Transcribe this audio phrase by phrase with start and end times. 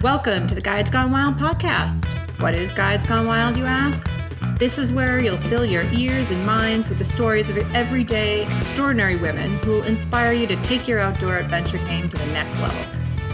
[0.00, 2.14] Welcome to the Guides Gone Wild podcast.
[2.40, 4.08] What is Guides Gone Wild, you ask?
[4.56, 9.16] This is where you'll fill your ears and minds with the stories of everyday, extraordinary
[9.16, 12.80] women who will inspire you to take your outdoor adventure game to the next level.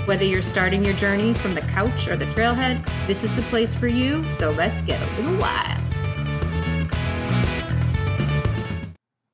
[0.07, 3.75] Whether you're starting your journey from the couch or the trailhead, this is the place
[3.75, 5.83] for you, so let's get a little wild.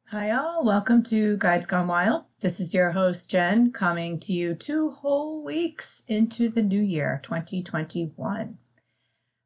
[0.09, 0.65] Hi, all.
[0.65, 2.25] Welcome to Guides Gone Wild.
[2.41, 7.21] This is your host, Jen, coming to you two whole weeks into the new year,
[7.23, 8.57] 2021.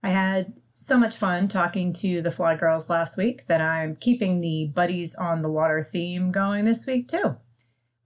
[0.05, 4.41] I had so much fun talking to the Fly Girls last week that I'm keeping
[4.41, 7.37] the Buddies on the Water theme going this week, too.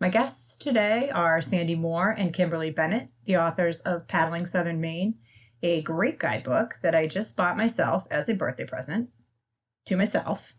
[0.00, 5.16] My guests today are Sandy Moore and Kimberly Bennett, the authors of Paddling Southern Maine,
[5.62, 9.10] a great guidebook that I just bought myself as a birthday present
[9.84, 10.54] to myself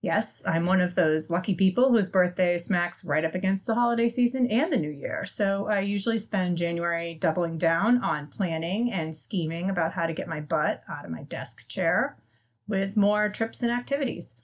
[0.00, 4.08] Yes, I'm one of those lucky people whose birthday smacks right up against the holiday
[4.08, 5.24] season and the new year.
[5.24, 10.28] So I usually spend January doubling down on planning and scheming about how to get
[10.28, 12.16] my butt out of my desk chair
[12.68, 14.38] with more trips and activities.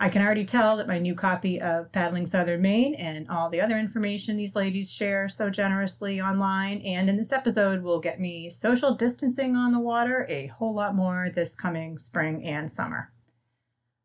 [0.00, 3.60] I can already tell that my new copy of Paddling Southern Maine and all the
[3.60, 8.50] other information these ladies share so generously online and in this episode will get me
[8.50, 13.13] social distancing on the water a whole lot more this coming spring and summer.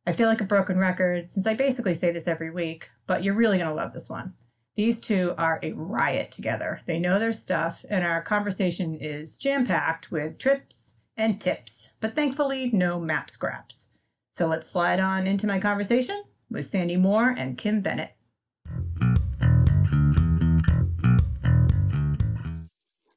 [0.09, 3.35] I feel like a broken record since I basically say this every week, but you're
[3.35, 4.33] really going to love this one.
[4.75, 6.81] These two are a riot together.
[6.87, 12.15] They know their stuff, and our conversation is jam packed with trips and tips, but
[12.15, 13.89] thankfully, no map scraps.
[14.31, 18.15] So let's slide on into my conversation with Sandy Moore and Kim Bennett.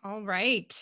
[0.04, 0.76] All right.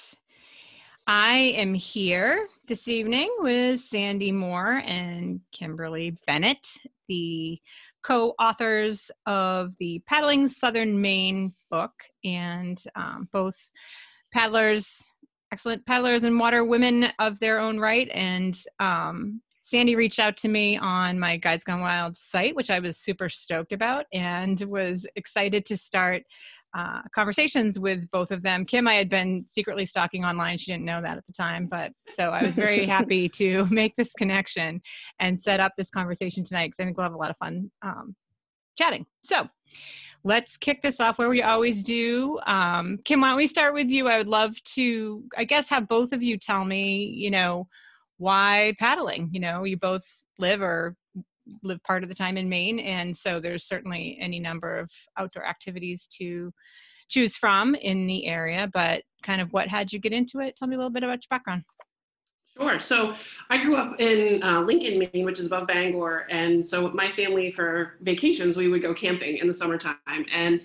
[1.12, 6.64] I am here this evening with Sandy Moore and Kimberly Bennett,
[7.08, 7.58] the
[8.05, 11.91] co authors of the Paddling Southern Maine book,
[12.25, 13.56] and um, both
[14.33, 15.03] paddlers,
[15.53, 18.08] excellent paddlers and water women of their own right.
[18.14, 22.78] And um, Sandy reached out to me on my Guides Gone Wild site, which I
[22.78, 26.22] was super stoked about and was excited to start
[26.76, 28.64] uh, conversations with both of them.
[28.64, 30.58] Kim, I had been secretly stalking online.
[30.58, 33.97] She didn't know that at the time, but so I was very happy to make
[33.97, 34.80] this connection
[35.19, 37.70] and set up this conversation tonight because I think we'll have a lot of fun
[37.82, 38.14] um,
[38.78, 39.06] chatting.
[39.22, 39.48] So
[40.25, 42.38] let's kick this off where we always do.
[42.47, 44.09] Um, Kim, why don't we start with you?
[44.09, 47.66] I would love to, I guess, have both of you tell me, you know,
[48.19, 49.30] why paddling?
[49.32, 50.04] You know, you both
[50.38, 50.94] live or
[51.62, 55.47] live part of the time in Maine, and so there's certainly any number of outdoor
[55.47, 56.53] activities to
[57.09, 58.69] choose from in the area.
[58.72, 60.56] But kind of what had you get into it?
[60.56, 61.65] Tell me a little bit about your background.
[62.56, 62.78] Sure.
[62.78, 63.15] So
[63.49, 67.53] I grew up in uh, Lincoln, Maine, which is above Bangor, and so my family
[67.53, 69.97] for vacations we would go camping in the summertime
[70.33, 70.60] and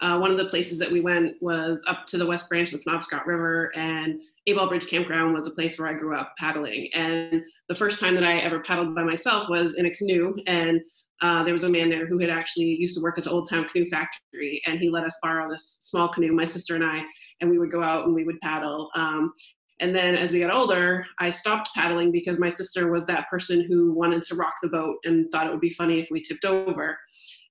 [0.00, 2.82] uh, one of the places that we went was up to the west branch of
[2.82, 6.90] the Penobscot River, and Abol Bridge Campground was a place where I grew up paddling.
[6.92, 10.80] And the first time that I ever paddled by myself was in a canoe, and
[11.22, 13.48] uh, there was a man there who had actually used to work at the Old
[13.48, 17.02] Town Canoe Factory, and he let us borrow this small canoe, my sister and I,
[17.40, 18.90] and we would go out and we would paddle.
[18.94, 19.32] Um,
[19.80, 23.64] and then as we got older, I stopped paddling because my sister was that person
[23.66, 26.46] who wanted to rock the boat and thought it would be funny if we tipped
[26.46, 26.98] over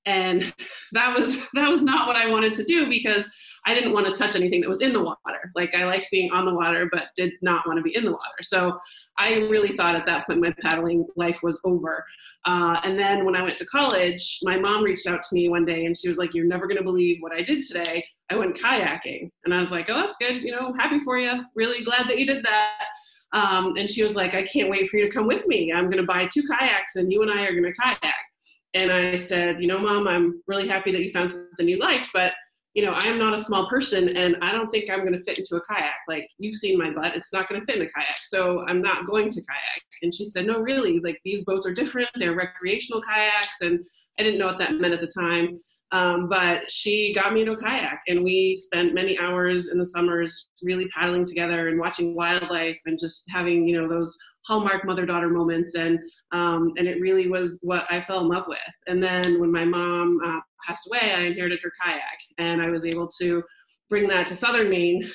[0.06, 0.54] and
[0.94, 3.30] that was that was not what i wanted to do because
[3.66, 5.52] i didn't want to touch anything that was in the water.
[5.56, 8.12] Like i liked being on the water but did not want to be in the
[8.12, 8.42] water.
[8.44, 8.78] So
[9.18, 12.06] i really thought at that point my paddling life was over.
[12.46, 15.66] Uh, and then when i went to college my mom reached out to me one
[15.66, 18.06] day and she was like you're never going to believe what i did today.
[18.30, 20.44] I went kayaking and i was like oh that's good.
[20.44, 22.84] You know happy for you really glad that you did that.
[23.34, 25.74] Um, and she was like i can't wait for you to come with me.
[25.74, 28.25] I'm going to buy two kayaks and you and i are going to kayak
[28.76, 32.10] and I said, you know, mom, I'm really happy that you found something you liked,
[32.14, 32.34] but
[32.74, 35.24] you know, I am not a small person and I don't think I'm going to
[35.24, 35.96] fit into a kayak.
[36.10, 38.18] Like you've seen my butt, it's not going to fit in a kayak.
[38.26, 39.82] So I'm not going to kayak.
[40.02, 42.10] And she said, no, really, like these boats are different.
[42.16, 43.62] They're recreational kayaks.
[43.62, 43.80] And
[44.20, 45.58] I didn't know what that meant at the time.
[45.94, 49.86] Um, but she got me into a kayak and we spent many hours in the
[49.86, 55.06] summers really paddling together and watching wildlife and just having, you know, those hallmark mother
[55.06, 56.00] daughter moments and
[56.32, 58.58] um, and it really was what i fell in love with.
[58.88, 62.86] And then when my mom uh, passed away i inherited her kayak and i was
[62.86, 63.44] able to
[63.90, 65.10] bring that to southern maine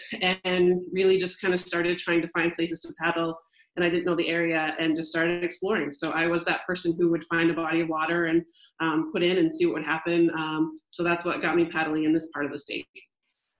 [0.45, 3.37] and really just kind of started trying to find places to paddle
[3.77, 5.93] and i didn't know the area and just started exploring.
[5.93, 8.43] So i was that person who would find a body of water and
[8.81, 10.31] um, put in and see what would happen.
[10.37, 12.87] Um, so that's what got me paddling in this part of the state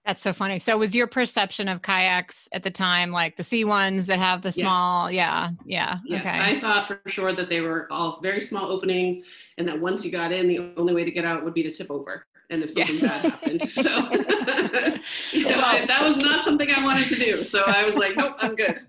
[0.05, 0.57] that's so funny.
[0.57, 4.41] So was your perception of kayaks at the time like the sea ones that have
[4.41, 5.53] the small, yes.
[5.63, 6.17] yeah, yeah.
[6.17, 6.21] Yes.
[6.21, 6.39] Okay.
[6.39, 9.17] I thought for sure that they were all very small openings
[9.57, 11.71] and that once you got in, the only way to get out would be to
[11.71, 12.25] tip over.
[12.51, 13.21] And if something yeah.
[13.21, 13.61] bad happened.
[13.71, 13.81] So
[15.31, 17.45] you know, I, that was not something I wanted to do.
[17.45, 18.79] So I was like, nope, I'm good.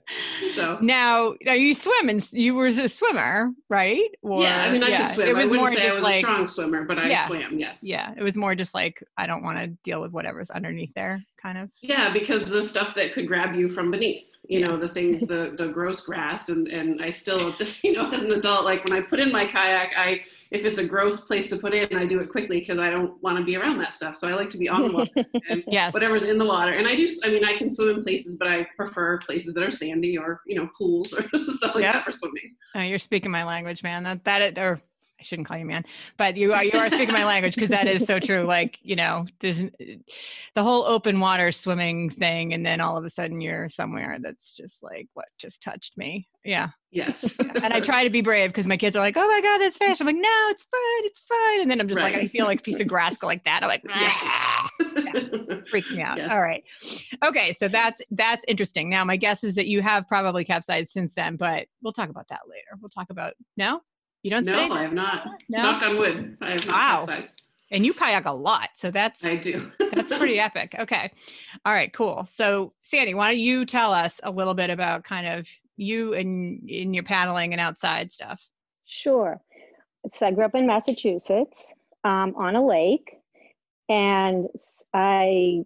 [0.54, 4.10] So now, now you swim and you were a swimmer, right?
[4.22, 5.28] Or, yeah, I mean, I yeah, could swim.
[5.28, 7.58] It was I more say I was like, a strong swimmer, but I yeah, swam.
[7.58, 7.80] Yes.
[7.82, 11.24] Yeah, it was more just like I don't want to deal with whatever's underneath there,
[11.40, 11.70] kind of.
[11.80, 15.54] Yeah, because the stuff that could grab you from beneath, you know, the things, the
[15.56, 18.96] the gross grass, and and I still, this, you know, as an adult, like when
[18.96, 20.20] I put in my kayak, I
[20.50, 23.20] if it's a gross place to put in, I do it quickly because I don't
[23.22, 24.16] want to be around that stuff.
[24.16, 25.10] So I like to be on the water
[25.48, 25.94] and yes.
[25.94, 26.72] whatever's in the water.
[26.72, 29.62] And I do, I mean, I can swim in places, but I prefer places that
[29.62, 31.94] are sandy or, you know, pools or stuff like yep.
[31.94, 32.54] that for swimming.
[32.74, 34.02] Oh, you're speaking my language, man.
[34.02, 34.78] That, that, or
[35.22, 35.84] I shouldn't call you man,
[36.16, 38.42] but you are you are speaking my language because that is so true.
[38.42, 40.02] Like you know, the
[40.56, 44.82] whole open water swimming thing, and then all of a sudden you're somewhere that's just
[44.82, 46.28] like what just touched me.
[46.44, 46.70] Yeah.
[46.90, 47.36] Yes.
[47.38, 49.76] and I try to be brave because my kids are like, "Oh my god, that's
[49.76, 52.12] fish." I'm like, "No, it's fine, it's fine." And then I'm just right.
[52.12, 53.62] like, I feel like a piece of grass go like that.
[53.62, 54.68] I'm like, yes.
[55.04, 55.60] yeah.
[55.70, 56.18] freaks me out.
[56.18, 56.30] Yes.
[56.30, 56.64] All right.
[57.24, 58.90] Okay, so that's that's interesting.
[58.90, 62.28] Now my guess is that you have probably capsized since then, but we'll talk about
[62.28, 62.78] that later.
[62.80, 63.80] We'll talk about no.
[64.22, 64.46] You don't?
[64.46, 65.26] No, I have not.
[65.48, 65.62] No?
[65.62, 66.36] Knock on wood.
[66.40, 66.96] I have not wow.
[67.00, 67.42] capsized.
[67.72, 69.72] And you kayak a lot, so that's I do.
[69.92, 70.74] that's pretty epic.
[70.78, 71.10] Okay,
[71.64, 72.26] all right, cool.
[72.28, 76.68] So, Sandy, why don't you tell us a little bit about kind of you and
[76.68, 78.42] in your paddling and outside stuff?
[78.84, 79.40] Sure.
[80.06, 81.72] So I grew up in Massachusetts
[82.04, 83.16] um, on a lake,
[83.88, 84.48] and
[84.92, 85.64] I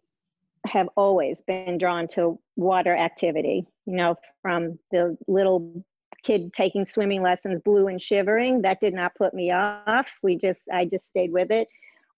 [0.64, 3.66] have always been drawn to water activity.
[3.84, 5.84] You know, from the little
[6.26, 10.12] kid taking swimming lessons blue and shivering that did not put me off.
[10.22, 11.68] We just i just stayed with it.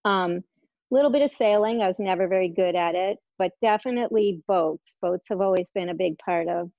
[0.05, 0.45] A um,
[0.91, 4.97] little bit of sailing i was never very good at it but definitely boats.
[5.01, 6.71] Boats have always been a big part of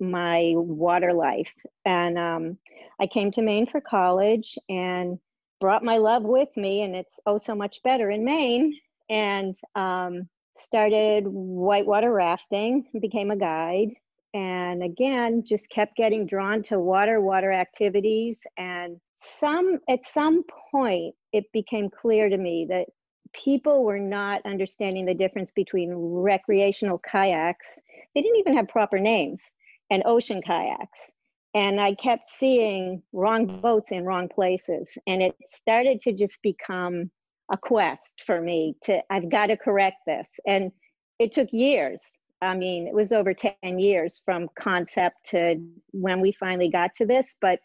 [0.00, 1.52] my water life.
[1.84, 2.58] And um,
[3.00, 5.18] i came to maine for college and
[5.60, 8.76] brought my love with me and it's oh so much better in maine.
[9.08, 13.92] And um, started whitewater rafting became a guide
[14.34, 21.14] and again just kept getting drawn to water water activities and some at some point
[21.32, 22.86] it became clear to me that
[23.32, 27.78] people were not understanding the difference between recreational kayaks.
[28.14, 29.52] They didn't even have proper names
[29.90, 31.12] and ocean kayaks.
[31.54, 37.10] And i kept seeing wrong boats in wrong places and it started to just become
[37.52, 40.30] a quest for me to i've got to correct this.
[40.46, 40.70] And
[41.18, 42.00] it took years
[42.42, 45.56] I mean, it was over 10 years from concept to
[45.92, 47.60] when we finally got to this, but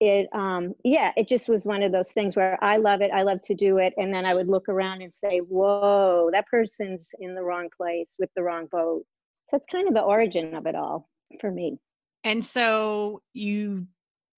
[0.00, 3.10] it, um, yeah, it just was one of those things where I love it.
[3.12, 3.94] I love to do it.
[3.96, 8.16] And then I would look around and say, whoa, that person's in the wrong place
[8.18, 9.04] with the wrong boat.
[9.48, 11.08] So it's kind of the origin of it all
[11.40, 11.78] for me.
[12.24, 13.86] And so you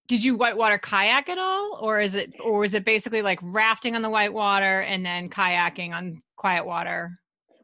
[0.08, 3.96] did you whitewater kayak at all or is it or is it basically like rafting
[3.96, 7.18] on the whitewater and then kayaking on quiet water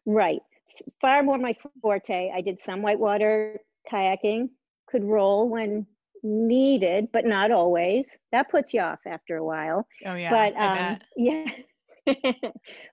[0.07, 0.41] right
[1.01, 2.31] far more my forte.
[2.35, 4.51] I did some whitewater kayaking,
[4.89, 5.87] could roll when
[6.23, 8.19] needed, but not always.
[8.31, 9.87] That puts you off after a while.
[10.07, 10.31] Oh yeah.
[10.31, 12.33] But um, yeah.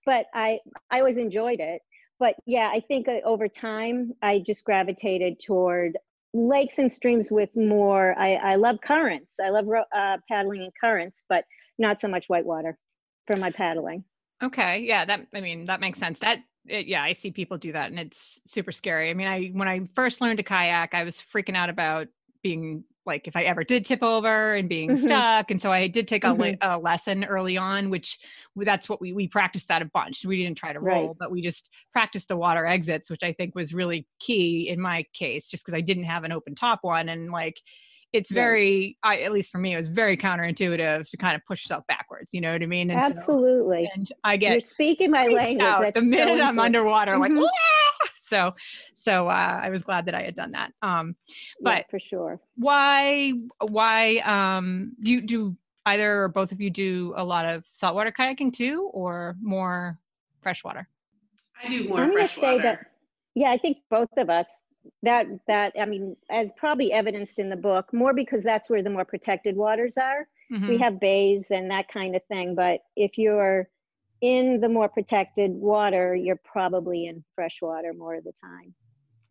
[0.05, 0.59] but I
[0.91, 1.81] I always enjoyed it.
[2.19, 5.97] But yeah, I think uh, over time I just gravitated toward
[6.33, 8.15] lakes and streams with more.
[8.17, 9.35] I I love currents.
[9.43, 11.45] I love uh, paddling in currents, but
[11.77, 12.77] not so much whitewater
[13.27, 14.03] for my paddling.
[14.41, 16.19] Okay, yeah, that I mean that makes sense.
[16.19, 16.39] That
[16.69, 19.09] it, yeah, I see people do that and it's super scary.
[19.09, 22.07] I mean, I when I first learned to kayak, I was freaking out about
[22.41, 25.03] being like if I ever did tip over and being mm-hmm.
[25.03, 25.51] stuck.
[25.51, 26.55] And so I did take a, mm-hmm.
[26.61, 28.19] a, lesson early on, which
[28.55, 30.23] that's what we we practiced that a bunch.
[30.23, 31.15] We didn't try to roll, right.
[31.19, 35.05] but we just practiced the water exits, which I think was really key in my
[35.13, 37.61] case, just because I didn't have an open top one and like
[38.13, 41.63] it's very I, at least for me it was very counterintuitive to kind of push
[41.63, 42.91] yourself backwards you know what i mean?
[42.91, 43.85] And absolutely.
[43.85, 47.37] so, and i get you're speaking my language the minute so i'm underwater mm-hmm.
[47.37, 47.51] like
[48.19, 48.53] so
[48.93, 51.15] so uh, i was glad that i had done that um
[51.61, 52.39] but yeah, for sure.
[52.55, 57.65] why why um do you do either or both of you do a lot of
[57.71, 59.97] saltwater kayaking too or more
[60.41, 60.87] freshwater?
[61.63, 62.85] I do more i'm going to say that
[63.35, 64.63] yeah i think both of us
[65.03, 68.89] that that i mean as probably evidenced in the book more because that's where the
[68.89, 70.27] more protected waters are.
[70.51, 70.67] Mm-hmm.
[70.67, 73.69] we have bays and that kind of thing but if you're
[74.21, 78.73] in the more protected water you're probably in fresh water more of the time.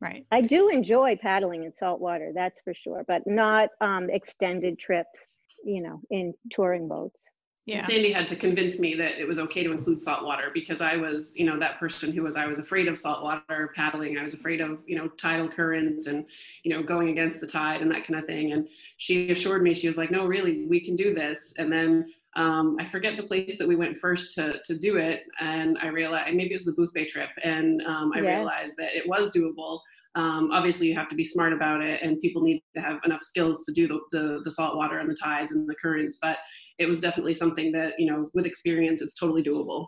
[0.00, 0.24] Right.
[0.30, 5.32] I do enjoy paddling in salt water that's for sure but not um, extended trips
[5.64, 7.26] you know in touring boats
[7.68, 7.84] yeah.
[7.84, 10.96] Sandy had to convince me that it was okay to include salt water because I
[10.96, 14.16] was, you know, that person who was I was afraid of salt water paddling.
[14.16, 16.24] I was afraid of, you know, tidal currents and,
[16.62, 18.52] you know, going against the tide and that kind of thing.
[18.52, 21.54] And she assured me, she was like, no, really, we can do this.
[21.58, 25.24] And then um, I forget the place that we went first to to do it,
[25.40, 28.36] and I realized maybe it was the Boothbay trip, and um, I Yeah.
[28.36, 29.80] realized that it was doable.
[30.18, 33.22] Um, obviously, you have to be smart about it, and people need to have enough
[33.22, 36.18] skills to do the, the the salt water and the tides and the currents.
[36.20, 36.38] But
[36.78, 39.86] it was definitely something that you know, with experience, it's totally doable.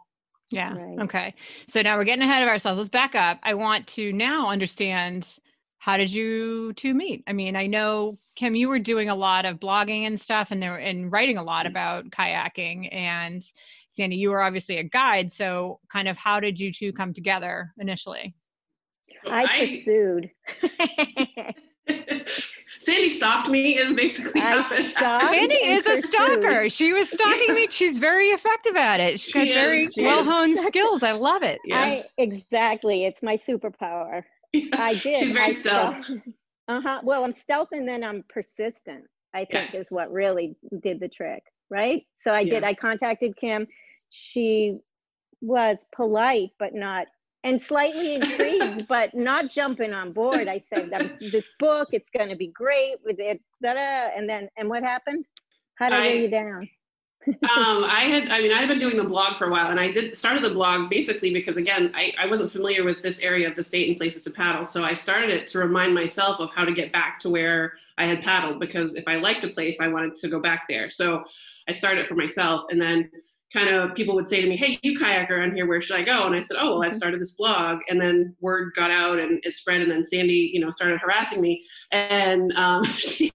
[0.52, 0.74] Yeah.
[0.74, 1.00] Right.
[1.00, 1.34] Okay.
[1.66, 2.78] So now we're getting ahead of ourselves.
[2.78, 3.38] Let's back up.
[3.42, 5.38] I want to now understand
[5.78, 7.24] how did you two meet?
[7.26, 10.62] I mean, I know Kim, you were doing a lot of blogging and stuff and
[10.62, 13.42] there and writing a lot about kayaking and
[13.88, 15.32] Sandy, you were obviously a guide.
[15.32, 18.34] So kind of how did you two come together initially?
[19.24, 20.30] So I pursued.
[22.80, 25.22] Sandy stalked me is basically I how it stalked?
[25.22, 25.34] happened.
[25.50, 26.04] Sandy is a pursued.
[26.04, 26.70] stalker.
[26.70, 27.66] She was stalking me.
[27.70, 29.20] She's very effective at it.
[29.20, 31.02] She's got She very she well honed skills.
[31.02, 31.58] I love it.
[31.64, 31.80] Yeah.
[31.80, 33.04] I exactly.
[33.04, 34.22] It's my superpower.
[34.72, 35.18] I did.
[35.18, 36.10] She's very I stealth.
[36.68, 37.00] Uh huh.
[37.02, 39.04] Well, I'm stealth and then I'm persistent.
[39.34, 39.74] I think Yes.
[39.74, 42.04] is what really did the trick, right?
[42.16, 42.64] So I did.
[42.64, 43.66] I contacted Kim.
[44.08, 44.78] She
[45.40, 47.06] was polite, but not,
[47.44, 50.48] and slightly intrigued, but not jumping on board.
[50.48, 54.10] I said, "Um, "This book, it's going to be great with it." Da-da.
[54.16, 55.24] And then, and what happened?
[55.76, 56.68] How did I I- weigh you down?
[57.26, 59.78] um, I had, I mean, I had been doing the blog for a while, and
[59.78, 63.46] I did started the blog basically because again, I, I wasn't familiar with this area
[63.46, 66.50] of the state and places to paddle, so I started it to remind myself of
[66.54, 69.80] how to get back to where I had paddled because if I liked a place,
[69.80, 70.90] I wanted to go back there.
[70.90, 71.24] So
[71.68, 73.10] I started it for myself, and then
[73.52, 76.02] kind of people would say to me, "Hey, you kayak around here, where should I
[76.02, 79.22] go?" And I said, "Oh, well, I've started this blog," and then word got out
[79.22, 83.32] and it spread, and then Sandy, you know, started harassing me, and um, she,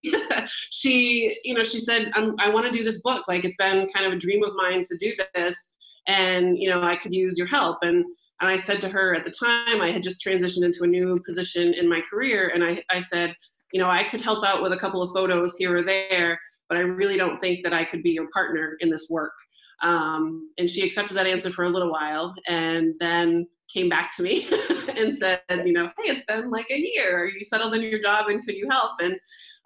[0.72, 3.28] she, you know, she said, I'm, "I want to do this book.
[3.28, 5.74] Like it's been kind of a dream of mine to do this,
[6.08, 8.06] and you know, I could use your help." And
[8.42, 11.18] and I said to her at the time, I had just transitioned into a new
[11.26, 13.34] position in my career, and I, I said,
[13.72, 16.78] you know, I could help out with a couple of photos here or there, but
[16.78, 19.34] I really don't think that I could be your partner in this work.
[19.82, 24.24] Um, and she accepted that answer for a little while, and then came back to
[24.24, 24.48] me
[24.96, 27.24] and said, you know, hey, it's been like a year.
[27.24, 28.92] Are you settled in your job, and could you help?
[29.00, 29.16] And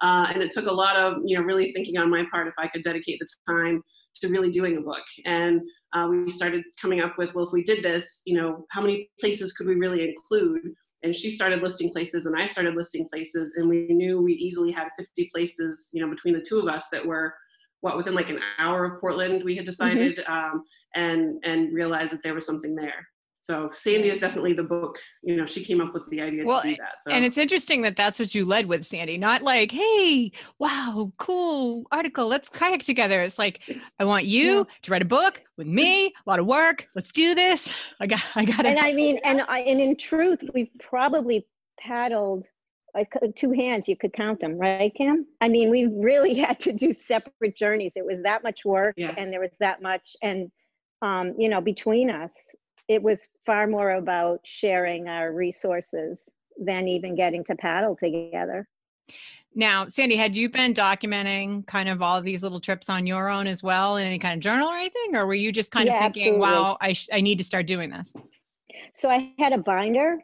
[0.02, 2.54] uh, and it took a lot of you know really thinking on my part if
[2.58, 3.84] I could dedicate the time
[4.16, 5.04] to really doing a book.
[5.26, 5.62] And
[5.94, 9.10] uh, we started coming up with, well, if we did this, you know, how many
[9.20, 10.62] places could we really include?
[11.04, 14.72] And she started listing places, and I started listing places, and we knew we easily
[14.72, 17.34] had 50 places, you know, between the two of us that were
[17.82, 19.44] what within like an hour of Portland.
[19.44, 20.64] We had decided, um,
[20.96, 23.08] and and realized that there was something there.
[23.42, 25.00] So Sandy is definitely the book.
[25.24, 27.02] You know, she came up with the idea Well, to do that.
[27.02, 29.18] So And it's interesting that that's what you led with, Sandy.
[29.18, 32.28] Not like, "Hey, wow, cool article.
[32.28, 33.62] Let's kayak together." It's like,
[33.98, 36.08] "I want you to write a book with me.
[36.08, 36.90] A lot of work.
[36.96, 38.78] Let's do this." I got, I got it.
[38.78, 38.80] And.
[38.80, 41.48] I mean, and I, and in truth, we've probably
[41.80, 42.46] paddled
[42.94, 43.88] like two hands.
[43.88, 45.26] You could count them, right, Kim?
[45.42, 47.94] I mean, we really had to do separate journeys.
[47.96, 49.16] It was that much work, Yes.
[49.18, 50.52] and there was that much, and
[51.02, 52.34] um, you know, between us,
[52.88, 56.28] it was far more about sharing our resources
[56.58, 58.68] than even getting to paddle together.
[59.56, 63.48] Now, Sandy, had you been documenting kind of all these little trips on your own
[63.48, 65.96] as well in any kind of journal or anything, or were you just kind Yeah,
[65.96, 66.42] of thinking, absolutely.
[66.42, 68.14] "Wow, I sh- I need to start doing this"?
[68.94, 70.20] So I had a binder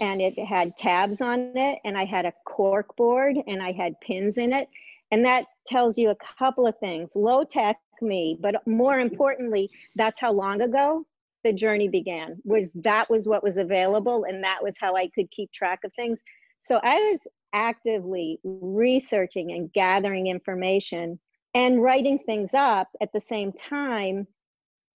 [0.00, 4.00] and it had tabs on it and I had a cork board and I had
[4.00, 4.68] pins in it.
[5.10, 7.14] And that tells you a couple of things.
[7.14, 11.06] Low tech me, but more importantly, that's how long ago
[11.44, 12.36] the journey began.
[12.44, 15.92] Was that was what was available and that was how I could keep track of
[15.94, 16.20] things.
[16.60, 17.20] So I was
[17.52, 21.18] actively researching and gathering information
[21.54, 24.26] and writing things up at the same time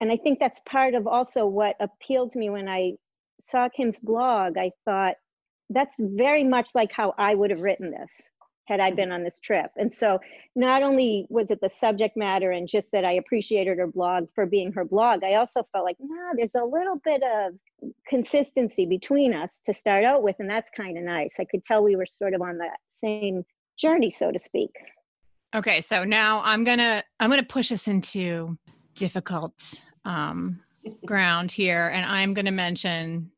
[0.01, 2.95] and I think that's part of also what appealed to me when I
[3.41, 4.59] saw Kim's blog.
[4.59, 5.15] I thought
[5.71, 8.11] that's very much like how I would have written this
[8.67, 9.71] had I been on this trip.
[9.77, 10.21] And so
[10.55, 14.45] not only was it the subject matter and just that I appreciated her blog for
[14.45, 17.55] being her blog, I also felt like, nah, there's a little bit of
[18.07, 20.37] consistency between us to start out with.
[20.39, 21.37] And that's kind of nice.
[21.41, 23.43] I could tell we were sort of on that same
[23.79, 24.71] journey, so to speak.
[25.55, 28.59] Okay, so now I'm gonna I'm gonna push us into
[28.95, 29.55] difficult
[30.05, 30.61] um,
[31.07, 33.31] ground here, and I'm gonna mention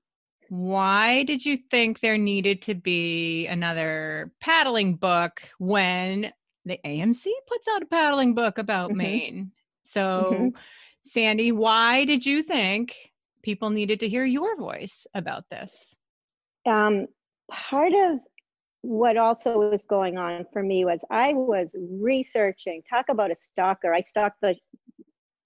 [0.48, 6.32] why did you think there needed to be another paddling book when
[6.64, 8.96] the AMC puts out a paddling book about Mhm.
[8.96, 9.52] Maine?
[9.84, 10.54] So, Mhm.
[11.04, 15.94] Sandy, why did you think people needed to hear your voice about this?
[16.66, 17.06] um,
[17.50, 18.18] part of
[18.82, 22.82] what also was going on for me was I was researching.
[22.88, 23.94] Talk about a stalker!
[23.94, 24.56] I stalked the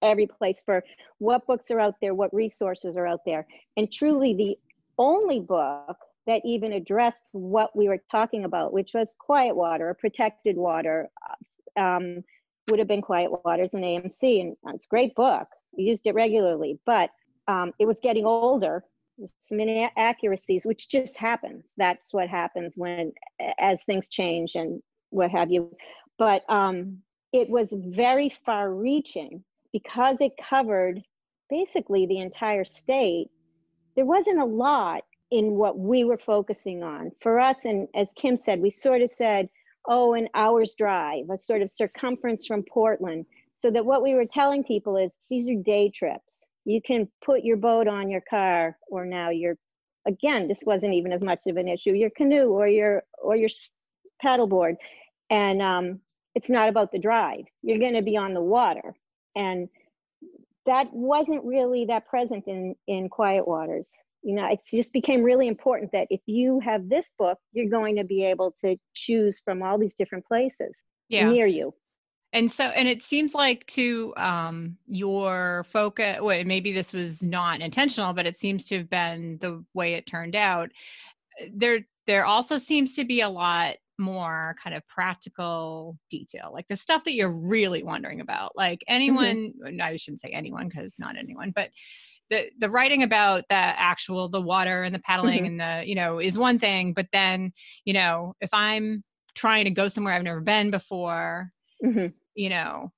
[0.05, 0.85] every place for
[1.19, 3.47] what books are out there, what resources are out there,
[3.77, 4.57] and truly the
[4.99, 5.97] only book
[6.27, 11.11] that even addressed what we were talking about, which was quiet water protected water,
[11.77, 12.23] um,
[12.71, 15.47] would have been Quiet Waters and AMC, and it's a great book.
[15.79, 17.11] I used it regularly, but
[17.49, 18.85] um, it was getting older.
[19.39, 21.65] Some inaccuracies, which just happens.
[21.77, 23.13] That's what happens when,
[23.59, 25.77] as things change and what have you.
[26.19, 26.99] But um,
[27.33, 29.45] it was very far-reaching
[29.75, 31.03] because it covered
[31.51, 33.27] basically the entire state.
[33.97, 35.03] There wasn't a lot
[35.33, 37.65] in what we were focusing on for us.
[37.65, 39.49] And as Kim said, we sort of said,
[39.89, 43.27] oh, an hour's drive, a sort of circumference from Portland.
[43.53, 46.47] So that what we were telling people is these are day trips.
[46.65, 49.57] You can put your boat on your car, or now your,
[50.07, 53.51] again, this wasn't even as much of an issue, your canoe or your or your
[54.25, 54.77] paddleboard,
[55.31, 56.01] and um,
[56.35, 57.45] it's not about the drive.
[57.63, 58.95] You're going to be on the water,
[59.35, 59.69] and
[60.67, 63.93] that wasn't really that present in in Quiet Waters.
[64.23, 67.97] You know it just became really important that if you have this book you're going
[67.97, 71.29] to be able to choose from all these different places yeah.
[71.29, 71.75] near you.
[72.33, 77.61] And so and it seems like to um your focus well maybe this was not
[77.61, 80.71] intentional but it seems to have been the way it turned out.
[81.53, 86.77] There there also seems to be a lot more kind of practical detail like the
[86.77, 88.95] stuff that you're really wondering about like mm-hmm.
[88.95, 89.81] anyone mm-hmm.
[89.81, 91.71] i shouldn't say anyone because it's not anyone but
[92.31, 95.61] the the writing about the actual the water and the paddling mm-hmm.
[95.61, 97.53] and the you know is one thing but then
[97.85, 101.51] you know if i'm trying to go somewhere i've never been before
[101.85, 102.07] mm-hmm.
[102.35, 102.91] you know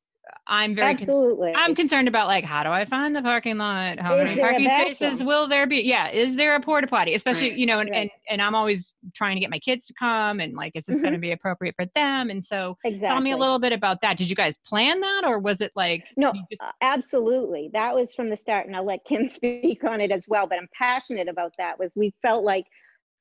[0.47, 1.52] I'm very absolutely.
[1.52, 3.99] Con- I'm concerned about like how do I find the parking lot?
[3.99, 5.83] How is many parking spaces will there be?
[5.83, 7.14] Yeah, is there a porta potty?
[7.14, 7.59] Especially right.
[7.59, 7.99] you know, and, right.
[7.99, 10.97] and and I'm always trying to get my kids to come and like, is this
[10.97, 11.04] mm-hmm.
[11.04, 12.30] going to be appropriate for them?
[12.30, 13.09] And so, exactly.
[13.09, 14.16] tell me a little bit about that.
[14.16, 16.33] Did you guys plan that, or was it like no?
[16.33, 20.12] Just- uh, absolutely, that was from the start, and I'll let Kim speak on it
[20.12, 20.47] as well.
[20.47, 21.78] But I'm passionate about that.
[21.78, 22.66] Was we felt like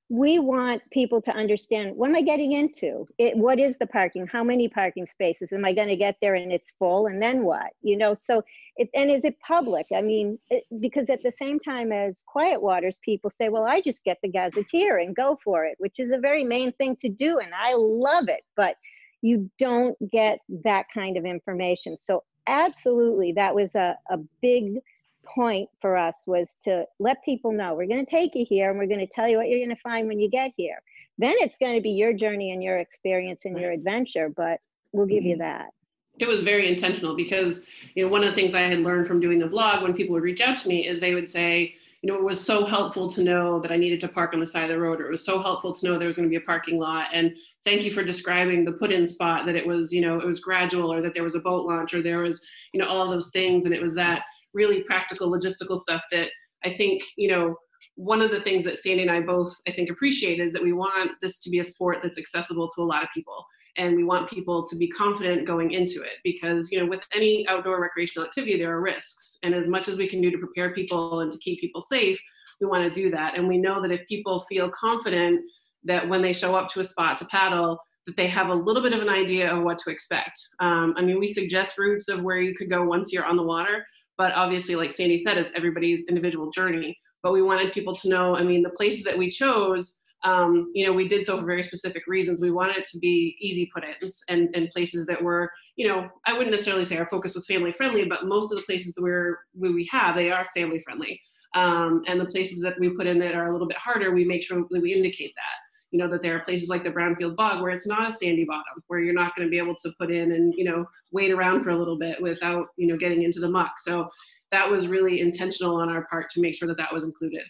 [0.09, 3.07] we want people to understand what am I getting into?
[3.17, 4.27] It, what is the parking?
[4.27, 5.51] How many parking spaces?
[5.51, 7.07] Am I going to get there and it's full?
[7.07, 7.71] And then what?
[7.81, 8.43] You know, so
[8.77, 9.88] it, and is it public?
[9.95, 13.81] I mean, it, because at the same time as Quiet Waters, people say, well, I
[13.81, 17.09] just get the gazetteer and go for it, which is a very Maine thing to
[17.09, 17.39] do.
[17.39, 18.75] And I love it, but
[19.24, 21.98] you don't get that kind of information.
[21.98, 24.81] So absolutely, that was a, a big
[25.25, 28.79] point for us was to let people know we're going to take you here and
[28.79, 30.81] we're going to tell you what you're going to find when you get here.
[31.18, 34.59] Then it's going to be your journey and your experience and your adventure, but
[34.92, 35.42] we'll give you mm-hmm.
[35.42, 35.70] that.
[36.18, 39.20] It was very intentional because, you know, one of the things I had learned from
[39.20, 42.11] doing the blog when people would reach out to me is they would say, you
[42.11, 44.64] know, it was so helpful to know that I needed to park on the side
[44.64, 46.42] of the road, or it was so helpful to know there was going to be
[46.42, 47.07] a parking lot.
[47.11, 47.35] And
[47.66, 50.40] thank you for describing the put in spot that it was, you know, it was
[50.40, 53.31] gradual, or that there was a boat launch, or there was, you know, all those
[53.31, 53.66] things.
[53.66, 54.24] And it was that
[54.55, 56.29] really practical logistical stuff that
[56.63, 57.55] I think, you know,
[57.96, 60.74] one of the things that Sandy and I both, I think, appreciate is that we
[60.74, 63.46] want this to be a sport that's accessible to a lot of people.
[63.77, 67.48] And we want people to be confident going into it because, you know, with any
[67.48, 69.37] outdoor recreational activity, there are risks.
[69.44, 72.20] And as much as we can do to prepare people and to keep people safe,
[72.59, 73.37] we want to do that.
[73.37, 75.41] And we know that if people feel confident
[75.83, 78.81] that when they show up to a spot to paddle, that they have a little
[78.81, 80.39] bit of an idea of what to expect.
[80.59, 83.44] Um, I mean, we suggest routes of where you could go once you're on the
[83.44, 83.85] water,
[84.17, 86.97] but obviously like sandy said it's everybody's individual journey.
[87.23, 90.85] But we wanted people to know i mean the places that we chose um, you
[90.85, 92.41] know we did so for very specific reasons.
[92.41, 96.33] We wanted it to be easy put-ins and, and places that were you know i
[96.33, 99.37] wouldn't necessarily say our focus was family friendly but most of the places that we're
[99.53, 101.19] we have they are family friendly
[101.53, 104.25] um, and the places that we put in that are a little bit harder we
[104.25, 105.64] make sure we indicate that
[105.96, 108.44] you know that there are places like the brownfield bog where it's not a sandy
[108.44, 111.31] bottom where you're not going to be able to put in and you know wait
[111.31, 114.05] around for a little bit without you know getting into the muck so
[114.51, 117.44] that was really intentional on our part to make sure that that was included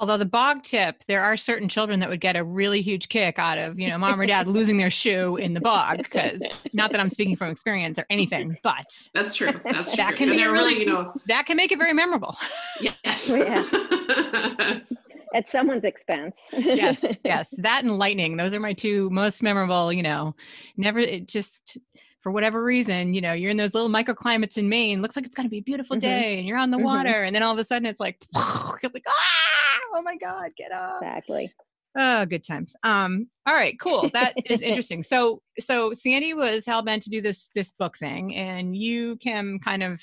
[0.00, 3.36] Although the bog tip, there are certain children that would get a really huge kick
[3.36, 5.96] out of, you know, mom or dad losing their shoe in the bog.
[5.96, 9.50] Because not that I'm speaking from experience or anything, but that's true.
[9.64, 9.96] That's true.
[9.96, 12.38] That can and be really, really, you know, that can make it very memorable.
[12.80, 13.28] Yes.
[13.28, 14.80] Oh, yeah
[15.38, 16.36] at someone's expense.
[16.52, 17.54] yes, yes.
[17.58, 18.36] That and lightning.
[18.36, 20.34] Those are my two most memorable, you know,
[20.76, 21.78] never it just
[22.20, 25.36] for whatever reason, you know, you're in those little microclimates in Maine, looks like it's
[25.36, 26.00] gonna be a beautiful mm-hmm.
[26.00, 26.86] day and you're on the mm-hmm.
[26.86, 30.50] water, and then all of a sudden it's like, you're like, ah, oh my God,
[30.56, 31.00] get up.
[31.00, 31.54] Exactly.
[31.96, 32.74] Oh, good times.
[32.82, 34.10] Um, all right, cool.
[34.12, 35.04] That is interesting.
[35.04, 39.60] So so Sandy was hell bent to do this this book thing, and you Kim
[39.60, 40.02] kind of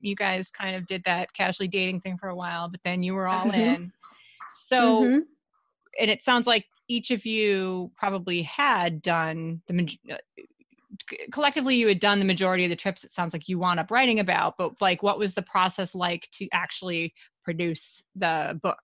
[0.00, 3.14] you guys kind of did that casually dating thing for a while, but then you
[3.14, 3.60] were all mm-hmm.
[3.60, 3.92] in.
[4.52, 5.18] So, mm-hmm.
[6.00, 10.16] and it sounds like each of you probably had done the uh,
[11.32, 13.90] collectively you had done the majority of the trips it sounds like you wound up
[13.90, 18.82] writing about but like what was the process like to actually produce the book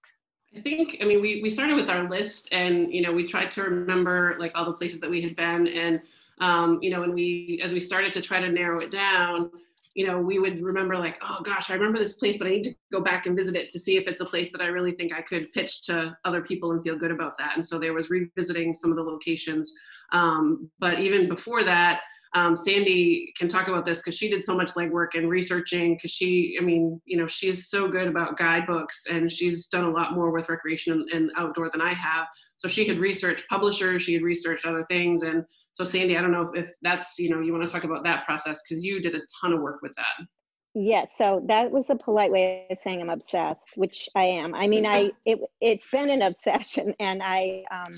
[0.57, 3.51] i think i mean we, we started with our list and you know we tried
[3.51, 6.01] to remember like all the places that we had been and
[6.41, 9.51] um, you know, and we, as we started to try to narrow it down,
[9.99, 12.63] you know, we would remember like, oh gosh, I remember this place, but I need
[12.63, 14.93] to go back and visit it to see if it's a place that I really
[14.93, 17.57] think I could pitch to other people and feel good about that.
[17.57, 19.73] And so there was revisiting some of the locations.
[20.13, 22.03] Um, but even before that,
[22.35, 25.95] um, Sandy can talk about this because she did so much legwork and researching.
[25.95, 29.91] Because she, I mean, you know, she's so good about guidebooks and she's done a
[29.91, 32.27] lot more with recreation and, and, outdoor than I have.
[32.57, 36.33] So she had researched publishers, she had researched other things, and so Sandy, I don't
[36.33, 39.01] know if, if that's you know you want to talk about that process because you
[39.01, 40.27] did a ton of work with that.
[40.75, 44.55] Yeah, so that was a polite way of saying I'm obsessed, which I am.
[44.55, 47.95] I mean, I it it's been an obsession, and I um,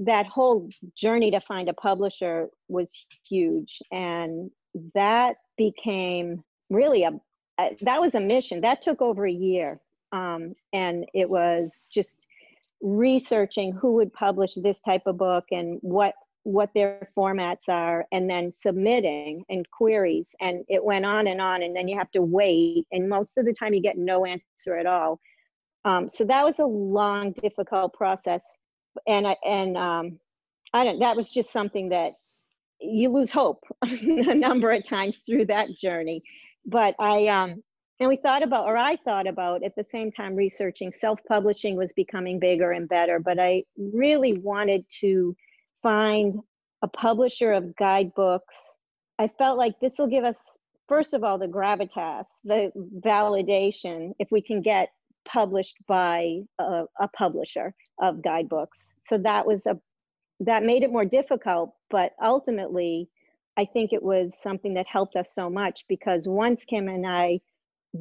[0.00, 3.80] that whole journey to find a publisher was huge.
[3.92, 4.50] And
[4.94, 7.12] that became really a,
[7.58, 8.62] a that was a mission.
[8.62, 9.80] That took over a year.
[10.12, 12.26] Um, and it was just
[12.80, 18.28] researching who would publish this type of book and what what their formats are and
[18.28, 20.34] then submitting and queries.
[20.40, 22.86] And it went on and on and then you have to wait.
[22.90, 25.20] And most of the time you get no answer at all.
[25.84, 28.42] Um, so that was a long difficult process
[29.06, 30.20] and I and um,
[30.72, 31.00] I don't.
[31.00, 32.14] That was just something that
[32.80, 36.22] you lose hope a number of times through that journey.
[36.66, 37.62] But I um,
[38.00, 40.90] and we thought about, or I thought about, at the same time researching.
[40.90, 45.36] Self-publishing was becoming bigger and better, but I really wanted to
[45.82, 46.34] find
[46.80, 48.56] a publisher of guidebooks.
[49.18, 50.38] I felt like this will give us,
[50.88, 52.72] first of all, the gravitas, the
[53.04, 54.88] validation, if we can get
[55.26, 58.78] published by a, a publisher of guidebooks.
[59.04, 59.78] So that was a
[60.42, 63.10] that made it more difficult, but ultimately,
[63.58, 67.40] I think it was something that helped us so much because once Kim and I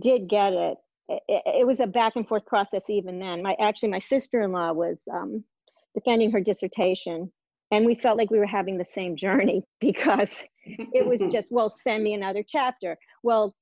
[0.02, 0.78] did get it,
[1.10, 3.44] it, it was a back and forth process even then.
[3.44, 5.44] My actually my sister-in-law was um,
[5.96, 7.32] defending her dissertation
[7.72, 10.44] and we felt like we were having the same journey because
[10.94, 12.98] it was just well send me another chapter.
[13.24, 13.56] Well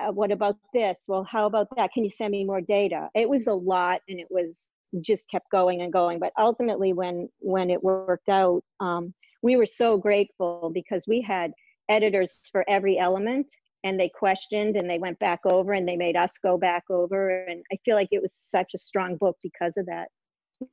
[0.00, 1.04] uh, what about this?
[1.08, 1.92] Well how about that?
[1.92, 3.08] Can you send me more data?
[3.14, 6.18] It was a lot and it was just kept going and going.
[6.18, 11.52] But ultimately when when it worked out um, we were so grateful because we had
[11.88, 13.46] editors for every element
[13.84, 17.44] and they questioned and they went back over and they made us go back over.
[17.44, 20.08] And i feel like it was such a strong book because of that.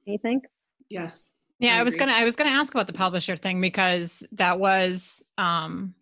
[0.05, 0.43] You think
[0.89, 1.27] yes
[1.61, 5.23] yeah, I, was gonna I was gonna ask about the publisher thing because that was
[5.37, 5.93] um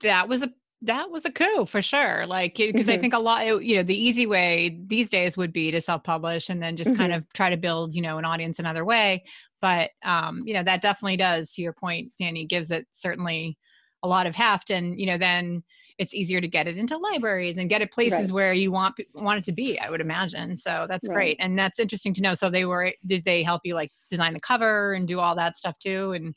[0.00, 0.50] that was a
[0.82, 2.26] that was a coup for sure.
[2.26, 2.90] Like because mm-hmm.
[2.90, 6.50] I think a lot you know the easy way these days would be to self-publish
[6.50, 6.98] and then just mm-hmm.
[6.98, 9.24] kind of try to build, you know, an audience another way.
[9.60, 13.58] But um, you know, that definitely does to your point, Sandy, gives it certainly
[14.02, 15.62] a lot of heft and you know then
[15.98, 18.32] it's easier to get it into libraries and get it places right.
[18.32, 21.14] where you want want it to be i would imagine so that's right.
[21.14, 24.34] great and that's interesting to know so they were did they help you like design
[24.34, 26.34] the cover and do all that stuff too and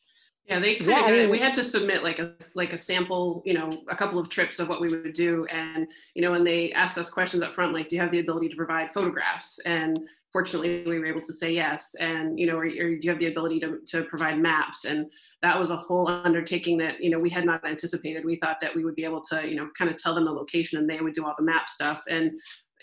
[0.48, 1.30] yeah, they kind yeah, of got it.
[1.30, 4.60] We had to submit like a like a sample, you know, a couple of trips
[4.60, 7.74] of what we would do, and you know, when they asked us questions up front,
[7.74, 9.60] like, do you have the ability to provide photographs?
[9.66, 10.00] And
[10.32, 11.96] fortunately, we were able to say yes.
[12.00, 14.86] And you know, or, or do you have the ability to to provide maps?
[14.86, 18.24] And that was a whole undertaking that you know we had not anticipated.
[18.24, 20.32] We thought that we would be able to, you know, kind of tell them the
[20.32, 22.04] location, and they would do all the map stuff.
[22.10, 22.32] And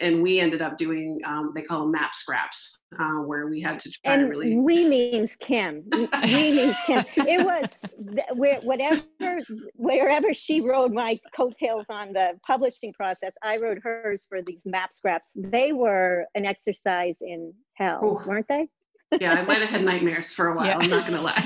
[0.01, 3.79] and we ended up doing um, they call them map scraps uh, where we had
[3.79, 7.77] to try and to really we means kim we means kim it was
[8.35, 9.03] where whatever
[9.75, 14.93] wherever she rode my coattails on the publishing process i rode hers for these map
[14.93, 18.29] scraps they were an exercise in hell Ooh.
[18.29, 18.69] weren't they
[19.21, 20.67] yeah, I might have had nightmares for a while.
[20.67, 20.79] Yeah.
[20.79, 21.45] I'm not going to lie.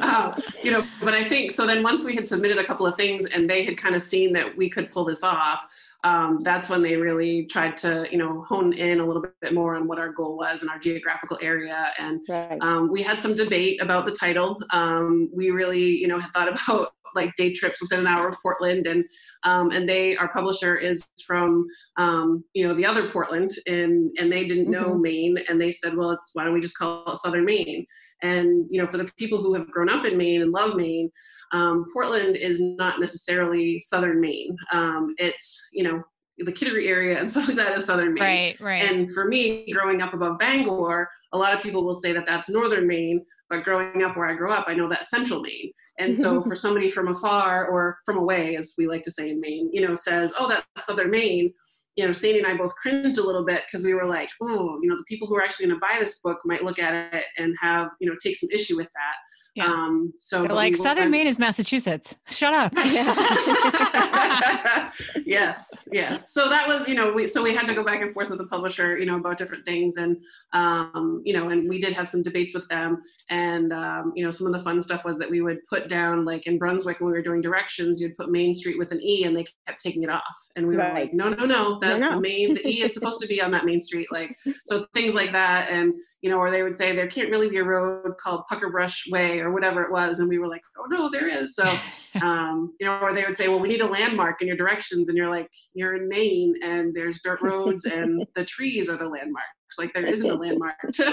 [0.00, 1.66] um, you know, but I think so.
[1.66, 4.32] Then once we had submitted a couple of things and they had kind of seen
[4.32, 5.66] that we could pull this off,
[6.06, 9.74] um, that's when they really tried to, you know, hone in a little bit more
[9.74, 11.88] on what our goal was in our geographical area.
[11.98, 12.58] And right.
[12.60, 14.56] um, we had some debate about the title.
[14.70, 18.36] Um, we really, you know, had thought about like day trips within an hour of
[18.40, 19.04] Portland, and
[19.42, 21.66] um, and they our publisher is from
[21.96, 25.02] um, you know the other Portland, and and they didn't know mm-hmm.
[25.02, 27.84] Maine, and they said, well, it's why don't we just call it Southern Maine?
[28.22, 31.10] And you know, for the people who have grown up in Maine and love Maine,
[31.52, 34.56] um, Portland is not necessarily southern Maine.
[34.72, 36.02] Um, it's, you know,
[36.38, 38.22] the Kittery area and stuff like that is southern Maine.
[38.22, 38.90] Right, right.
[38.90, 42.48] And for me, growing up above Bangor, a lot of people will say that that's
[42.48, 45.72] northern Maine, but growing up where I grew up, I know that's central Maine.
[45.98, 49.40] And so for somebody from afar or from away, as we like to say in
[49.40, 51.52] Maine, you know, says, oh, that's southern Maine,
[51.96, 54.78] you know, Sandy and I both cringed a little bit because we were like, oh,
[54.82, 57.14] you know, the people who are actually going to buy this book might look at
[57.14, 59.16] it and have, you know, take some issue with that.
[59.56, 59.66] Yeah.
[59.68, 62.14] Um, so They're like Southern went- Maine is Massachusetts.
[62.28, 62.74] Shut up.
[65.24, 66.34] yes, yes.
[66.34, 68.36] So that was, you know, we so we had to go back and forth with
[68.38, 70.18] the publisher, you know, about different things, and
[70.52, 74.30] um, you know, and we did have some debates with them, and um, you know,
[74.30, 77.06] some of the fun stuff was that we would put down, like in Brunswick when
[77.06, 80.02] we were doing directions, you'd put Main Street with an E, and they kept taking
[80.02, 80.22] it off,
[80.56, 82.16] and we were like, no, no, no, that no.
[82.16, 85.14] the main the E is supposed to be on that Main Street, like so things
[85.14, 85.94] like that, and
[86.26, 89.06] you know, or they would say there can't really be a road called Pucker Brush
[89.08, 91.54] Way or whatever it was, and we were like, oh no, there is.
[91.54, 91.62] So
[92.20, 95.08] um, you know, or they would say, well, we need a landmark in your directions,
[95.08, 99.06] and you're like, you're in Maine, and there's dirt roads, and the trees are the
[99.06, 99.78] landmarks.
[99.78, 101.04] Like there isn't a landmark to,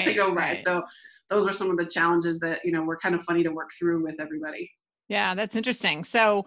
[0.00, 0.40] to go by.
[0.40, 0.64] right.
[0.64, 0.82] So
[1.28, 3.70] those were some of the challenges that you know were kind of funny to work
[3.78, 4.68] through with everybody.
[5.06, 6.02] Yeah, that's interesting.
[6.02, 6.46] So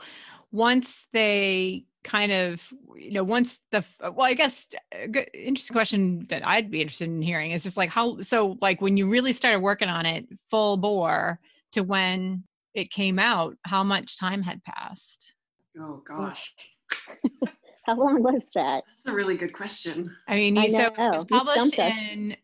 [0.52, 2.62] once they kind of,
[2.96, 4.68] you know, once the, well, I guess
[5.12, 8.82] good, interesting question that I'd be interested in hearing is just like how, so like
[8.82, 11.40] when you really started working on it full bore
[11.74, 15.34] to when it came out, how much time had passed?
[15.80, 16.54] Oh gosh,
[17.86, 18.84] How long was that?
[19.04, 20.16] that's a really good question.
[20.28, 21.94] I mean, I you, so it know, was you published us.
[22.12, 22.38] in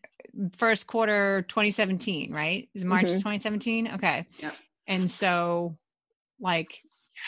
[0.56, 2.68] first quarter 2017, right?
[2.74, 3.16] Is it March Mhm.
[3.18, 3.88] 2017?
[3.94, 4.26] Okay.
[4.38, 4.54] Yep.
[4.86, 5.76] And so
[6.40, 6.82] like,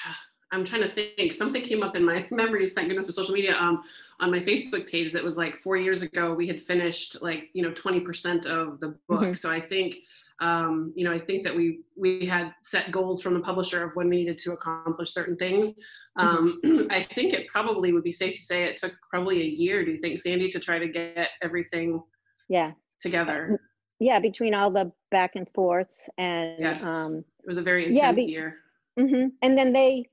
[0.07, 0.15] Yeah,
[0.51, 1.33] I'm trying to think.
[1.33, 3.57] Something came up in my memories, thank goodness for social media.
[3.57, 3.83] Um,
[4.21, 6.33] on my Facebook page, that was like four years ago.
[6.35, 9.21] We had finished like you know 20% of the book.
[9.21, 9.39] Mhm.
[9.39, 9.97] So I think,
[10.41, 13.95] um, you know, I think that we we had set goals from the publisher of
[13.95, 15.75] when we needed to accomplish certain things.
[16.17, 19.85] Um, I think it probably would be safe to say it took probably a year.
[19.85, 22.03] Do you think, Sandy, to try to get everything
[22.49, 22.73] Yeah.
[23.01, 23.61] together?
[24.01, 24.19] Yeah.
[24.19, 26.83] Between all the back and forths and, Yes.
[26.83, 28.57] um, It was a very intense Yeah, be- year.
[28.99, 30.09] hmm And then they,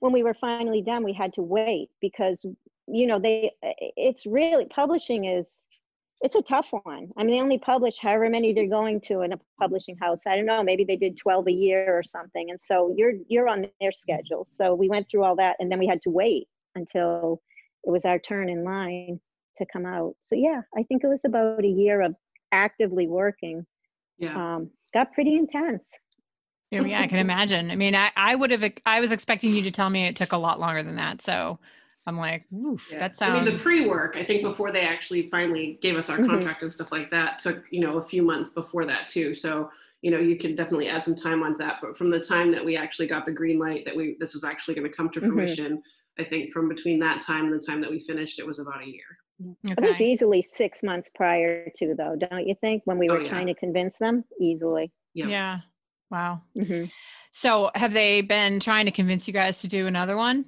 [0.00, 2.44] when we were finally done, we had to wait because,
[2.86, 5.62] you know, they, it's really, publishing is,
[6.22, 7.10] it's a tough one.
[7.16, 10.26] I mean, they only publish however many they're going to in a publishing house.
[10.26, 12.50] I don't know, maybe they did 12 a year or something.
[12.50, 14.46] And so you're, you're on their schedule.
[14.50, 17.40] So we went through all that and then we had to wait until
[17.84, 19.20] it was our turn in line
[19.56, 20.16] to come out.
[20.20, 22.14] So yeah, I think it was about a year of
[22.52, 23.66] actively working.
[24.18, 24.34] Yeah.
[24.34, 25.98] Um, got pretty intense.
[26.70, 27.70] Yeah, yeah, I can imagine.
[27.70, 30.32] I mean, I, I would have, I was expecting you to tell me it took
[30.32, 31.22] a lot longer than that.
[31.22, 31.58] So
[32.06, 33.00] I'm like, oof, Yeah.
[33.00, 33.40] that sounds.
[33.40, 34.16] I mean, the pre-work.
[34.16, 36.26] I think before they actually finally gave us our Mhm.
[36.26, 39.34] contract and stuff like that took you know a few months before that too.
[39.34, 39.70] So
[40.02, 41.76] you know you can definitely add some time onto that.
[41.82, 44.44] But from the time that we actually got the green light that we this was
[44.44, 45.28] actually going to come to Mhm.
[45.28, 45.82] fruition,
[46.18, 48.82] I think from between that time and the time that we finished, it was about
[48.82, 49.04] a year.
[49.64, 52.82] It was easily six months prior to, though, don't you think?
[52.86, 53.28] When we Oh, were yeah.
[53.28, 54.90] trying to convince them, easily.
[55.14, 55.28] Yeah.
[55.28, 55.60] Yeah.
[56.10, 56.42] Wow.
[56.54, 56.84] hmm
[57.32, 60.44] So have they been trying to convince you guys to do another one?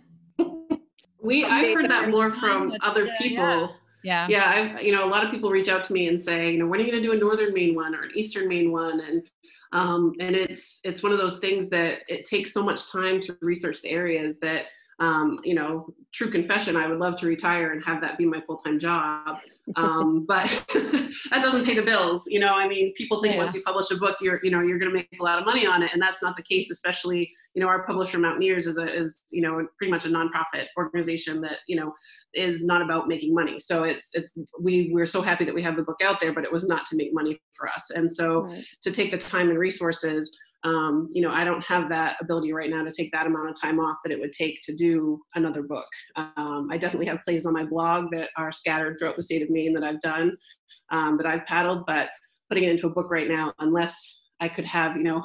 [1.22, 3.34] we I've heard that more from other yeah, people.
[3.34, 3.68] yeah.
[4.04, 4.26] Yeah.
[4.28, 6.58] yeah I've, you know a lot of people reach out to me and say you
[6.58, 8.72] know when are you going to do a northern maine one or an eastern maine
[8.72, 9.28] one and
[9.72, 13.38] um, and it's it's one of those things that it takes so much time to
[13.40, 14.64] research the areas that
[15.06, 15.70] um, you know
[16.16, 19.36] true confession i would love to retire and have that be my full-time job
[19.76, 20.46] um, but
[21.30, 23.42] that doesn't pay the bills you know i mean people think Yeah.
[23.44, 25.44] once you publish a book you're you know you're going to make a lot of
[25.46, 27.22] money on it and that's not the case especially
[27.54, 31.40] you know our publisher mountaineers is a is you know pretty much a nonprofit organization
[31.40, 31.92] that you know
[32.34, 35.76] is not about making money so it's it's we we're so happy that we have
[35.76, 38.42] the book out there but it was not to make money for us and so
[38.42, 38.64] Right.
[38.82, 42.70] to take the time and resources um, you know i don't have that ability right
[42.70, 45.62] now to take that amount of time off that it would take to do another
[45.62, 45.86] book.
[46.16, 49.50] Um, i definitely have plays on my blog that are scattered throughout the state of
[49.50, 50.36] maine that i've done
[50.90, 52.08] um, that i've paddled but
[52.48, 55.22] putting it into a book right now unless i could have you know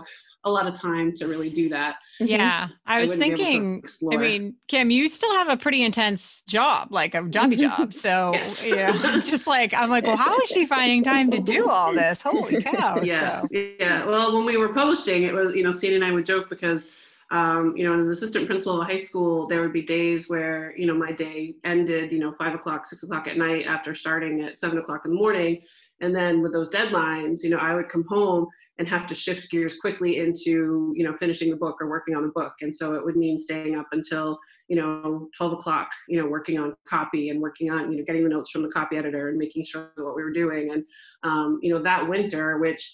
[0.47, 2.29] a lot of time to really do that Mhm.
[2.29, 2.67] Yeah.
[2.85, 3.43] I was wouldn't be able to
[3.87, 4.13] thinking.
[4.13, 7.93] I mean, Kim, you still have a pretty intense job, like a jobby job.
[7.93, 8.65] So, Yes.
[8.65, 11.69] you know, I'm just like, I'm like, well, how is she finding time to do
[11.69, 12.21] all this?
[12.21, 13.01] Holy cow.
[13.03, 16.11] yes So, yeah well when we were publishing it was you know Sandy and I
[16.11, 16.87] would joke because
[17.31, 20.29] um, you know as an assistant principal of a high school there would be days
[20.29, 23.93] where you know my day ended you know five o'clock six o'clock at night after
[23.93, 25.61] starting at seven o'clock in the morning.
[25.99, 28.47] And then with those deadlines you know I would come home
[28.79, 32.23] and have to shift gears quickly into you know finishing the book or working on
[32.23, 32.53] the book.
[32.61, 36.59] And so it would mean staying up until you know 12 o'clock you know working
[36.59, 39.37] on copy and working on you know getting the notes from the copy editor and
[39.37, 40.71] making sure what we were doing.
[40.71, 40.85] And
[41.23, 42.93] um, you know that winter which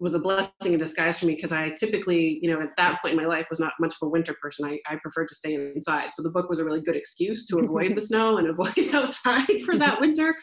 [0.00, 3.12] was a blessing in disguise for me because I typically, you know, at that point
[3.12, 4.66] in my life was not much of a winter person.
[4.66, 6.10] I, I preferred to stay inside.
[6.14, 9.62] So the book was a really good excuse to avoid the snow and avoid outside
[9.64, 10.34] for that winter.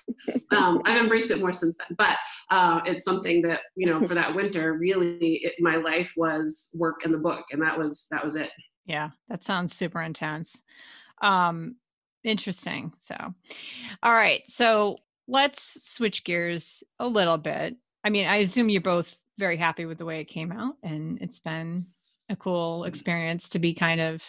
[0.51, 2.17] Um, I've embraced it more since then, but
[2.51, 7.01] uh, it's something that, you know, for that winter, really it, my life was work
[7.03, 7.45] and the book.
[7.51, 8.51] And that was, that was it.
[8.85, 10.61] yeah, that sounds super intense.
[11.21, 11.75] Um,
[12.27, 12.91] Interesting.
[12.97, 13.15] So,
[14.03, 14.41] all right.
[14.47, 17.75] So let's switch gears a little bit.
[18.03, 21.19] I mean, I assume you're both very happy with the way it came out, and
[21.21, 21.85] it's been
[22.29, 24.23] a cool experience to be kind of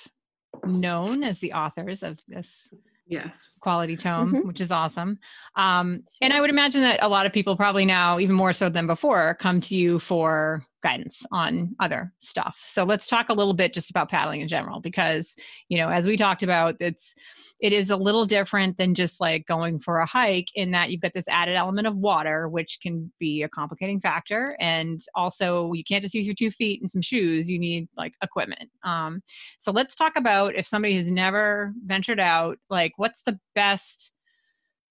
[0.64, 2.72] known as the authors of this
[3.10, 3.50] Yes.
[3.60, 4.44] quality tome, Mhm.
[4.44, 5.18] which is awesome.
[5.56, 8.68] Um, and I would imagine that a lot of people probably now, even more so
[8.68, 12.60] than before, come to you for guidance on other stuff.
[12.64, 15.34] So let's talk a little bit just about paddling in general, because
[15.68, 17.14] you know, as we talked about, it's
[17.60, 21.00] it is a little different than just like going for a hike in that you've
[21.00, 24.56] got this added element of water, which can be a complicating factor.
[24.60, 27.50] And also, you can't just use your two feet and some shoes.
[27.50, 28.70] You need like equipment.
[28.84, 29.22] Um,
[29.58, 34.12] so let's talk about if somebody has never ventured out, like what's the best,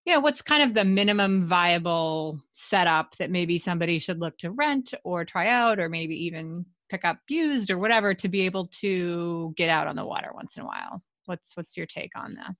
[0.08, 4.52] you know, what's kind of the minimum viable setup that maybe somebody should look to
[4.52, 8.68] rent or try out or maybe even pick up used or whatever to be able
[8.68, 11.04] to get out on the water once in a while.
[11.26, 12.56] What's what's your take on that?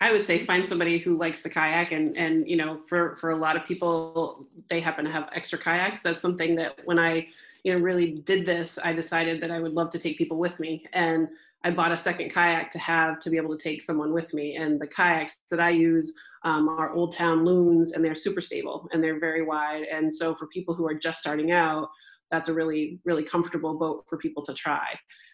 [0.00, 3.30] I would say find somebody who likes to kayak and and you know for for
[3.30, 6.00] a lot of people they happen to have extra kayaks.
[6.00, 7.26] That's something that when I
[7.64, 10.60] you know really did this, I decided that I would love to take people with
[10.60, 11.26] me and
[11.64, 14.54] I bought a second kayak to have to be able to take someone with me.
[14.54, 18.88] And the kayaks that I use um, are Old Town loons and they're super stable
[18.92, 19.84] and they're very wide.
[19.84, 21.88] And so for people who are just starting out,
[22.34, 24.86] that's a really really comfortable boat for people to try.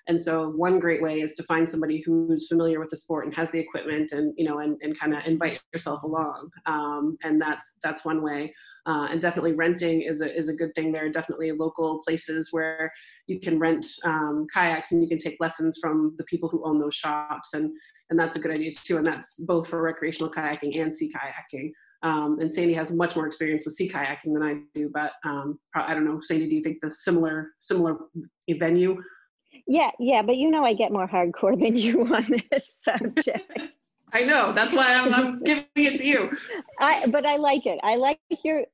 [0.06, 3.34] And so one great way is to find somebody who's familiar with the sport and
[3.34, 6.50] has the equipment and you know and, and kind of invite yourself along.
[6.66, 8.52] Um, and that's that's one way.
[8.86, 10.92] Uh, and definitely renting is a, is a good thing.
[10.92, 12.92] There are definitely local places where
[13.26, 16.78] you can rent um, kayaks and you can take lessons from the people who own
[16.78, 17.54] those shops.
[17.54, 17.72] And
[18.10, 18.98] and that's a good idea too.
[18.98, 23.26] And that's both for recreational kayaking and sea kayaking um, and Sandy has much more
[23.26, 26.62] experience with sea kayaking than I do, but um, I don't know, Sandy, do you
[26.62, 27.98] think the similar similar
[28.48, 29.02] venue?
[29.66, 33.76] Yeah, yeah, but you know I get more hardcore than you on this subject.
[34.12, 34.52] I know.
[34.52, 36.30] That's why I'm, I'm giving it to you.
[36.80, 37.78] I but I like it.
[37.82, 38.64] I like your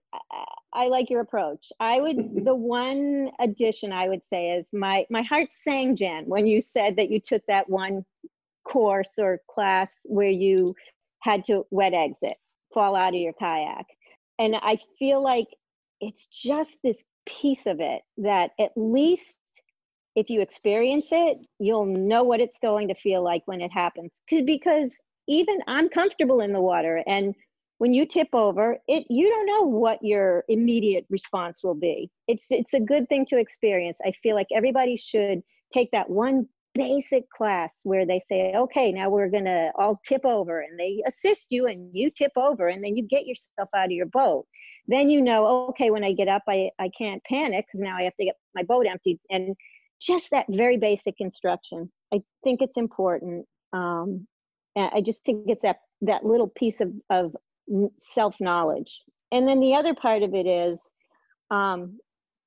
[0.73, 1.67] I like your approach.
[1.79, 6.47] I would the one addition I would say is my my heart sang Jen when
[6.47, 8.05] you said that you took that one
[8.65, 10.75] course or class where you
[11.21, 12.37] had to wet exit
[12.77, 13.87] fall out of your kayak.
[14.39, 15.49] And I feel like
[15.99, 19.35] it's just this piece of it that at least
[20.15, 24.11] if you experience it, you'll know what it's going to feel like when it happens.
[24.29, 24.95] Because
[25.27, 27.35] even I'm comfortable in the water and
[27.79, 32.11] when you tip over, it you don't know what your immediate response will be.
[32.29, 33.99] It's it's a good thing to experience.
[34.05, 39.09] I feel like everybody should take that one basic class where they say, okay, now
[39.09, 42.85] we're going to all tip over and they assist you and you tip over and
[42.85, 44.47] then you get yourself out of your boat.
[44.87, 48.03] Then you know, okay, when I get up, I, I can't panic because now I
[48.03, 49.19] have to get my boat emptied.
[49.31, 49.57] And
[50.01, 51.91] just that very basic instruction.
[52.13, 53.47] I think it's important.
[53.73, 54.27] Um,
[54.77, 57.35] I just think it's that, that little piece of, of
[57.99, 59.01] self knowledge.
[59.33, 60.81] And then the other part of it is,
[61.51, 61.99] um,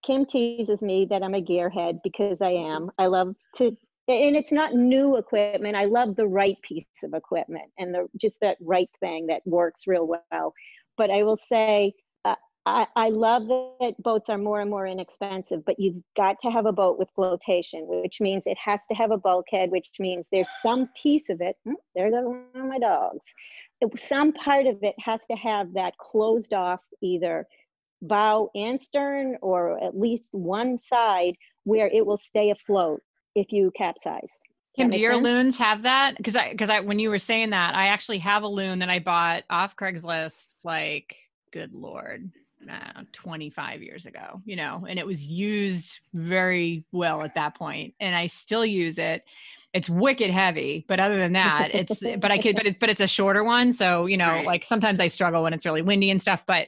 [0.06, 2.90] Kim teases me that I'm a gearhead because I am.
[2.98, 3.76] I love to
[4.10, 5.76] and it's not new equipment.
[5.76, 9.88] I love the right piece of equipment and the just that right thing that works
[9.88, 10.54] real well.
[10.98, 11.94] But i will say
[12.26, 16.50] uh, I, I love that boats are more and more inexpensive but you've got to
[16.50, 20.26] have a boat with flotation which means it has to have a bulkhead which means
[20.32, 23.26] there's some piece of it hmm, there go my dogs.
[23.96, 27.48] Some part of it has to have that closed off either
[28.02, 33.02] bow and stern or at least one side where it will stay afloat
[33.40, 34.40] if you capsize.
[34.76, 35.24] Kim, do your sense?
[35.24, 36.16] loons have that?
[36.18, 38.90] Because I, because I, when you were saying that, I actually have a loon that
[38.90, 40.64] I bought off Craigslist.
[40.64, 41.16] Like,
[41.52, 42.32] good lord,
[42.70, 47.94] uh, 25 years ago, you know, and it was used very well at that point,
[48.00, 49.24] and I still use it.
[49.74, 53.02] It's wicked heavy, but other than that, it's but I could, but it's but it's
[53.02, 54.46] a shorter one, so you know, right.
[54.46, 56.68] like sometimes I struggle when it's really windy and stuff, but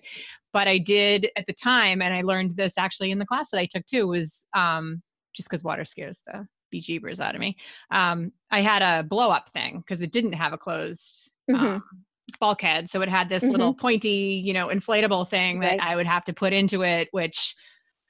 [0.54, 3.60] but I did at the time, and I learned this actually in the class that
[3.60, 5.02] I took too was um
[5.34, 7.58] just because water scares the bejeebers out of me.
[7.90, 11.66] Um, I had a blow up thing because it didn't have a closed mm-hmm.
[11.66, 11.84] um,
[12.40, 12.90] bulkhead.
[12.90, 13.52] So it had this mm-hmm.
[13.52, 15.78] little pointy, you know, inflatable thing right.
[15.78, 17.56] that I would have to put into it, which,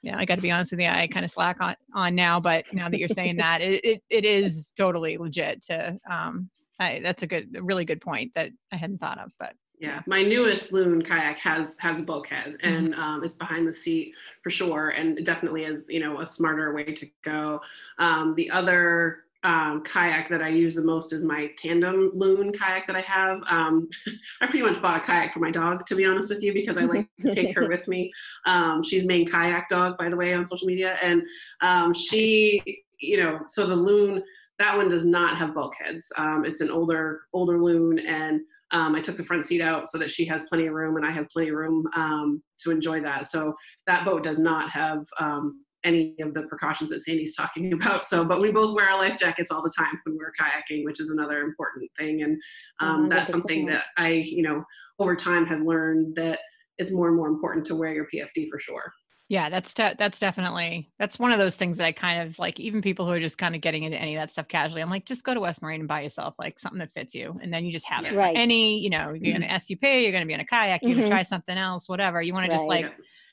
[0.02, 2.16] you know, I got to be honest with you, I kind of slack on, on
[2.16, 6.50] now, but now that you're saying that, it, it, it is totally legit to, um,
[6.80, 10.02] I, that's a good, a really good point that I hadn't thought of, but yeah,
[10.06, 12.74] my newest loon kayak has has a bulkhead, mm-hmm.
[12.74, 14.14] and um, it's behind the seat
[14.44, 17.60] for sure, and it definitely is you know a smarter way to go.
[17.98, 22.86] Um, the other um, kayak that I use the most is my tandem loon kayak
[22.86, 23.42] that I have.
[23.50, 23.90] Um,
[24.42, 26.78] I pretty much bought a kayak for my dog, to be honest with you, because
[26.78, 28.14] I like to take her with me.
[28.46, 31.24] Um, she's Maine kayak dog, by the way, on social media, and
[31.62, 34.22] um, she, you know, so the loon
[34.60, 36.14] that one does not have bulkheads.
[36.18, 38.42] Um, it's an older older loon, and
[38.72, 41.06] um, I took the front seat out so that she has plenty of room, and
[41.06, 43.26] I have plenty of room um, to enjoy that.
[43.26, 43.54] So
[43.88, 48.06] that boat does not have um, any of the precautions that Sandy's talking about.
[48.06, 51.00] So, but we both wear our life jackets all the time when we're kayaking, which
[51.00, 52.42] is another important thing, and
[52.80, 54.64] um, that's something that I, you know,
[55.00, 56.40] over time have learned that
[56.78, 58.92] it's more and more important to wear your PFD for sure.
[59.32, 62.60] Yeah, that's te- that's definitely that's one of those things that I kind of like.
[62.60, 64.90] Even people who are just kind of getting into any of that stuff casually, I'm
[64.90, 67.54] like, just go to West Marine and buy yourself like something that fits you, and
[67.54, 68.14] then you just have it.
[68.14, 68.36] Right.
[68.36, 69.40] Any, you know, you're Mhm.
[69.40, 70.98] gonna SUP, you're gonna be in a kayak, you're Mhm.
[70.98, 72.22] gonna try something else, whatever.
[72.22, 72.92] You want to just like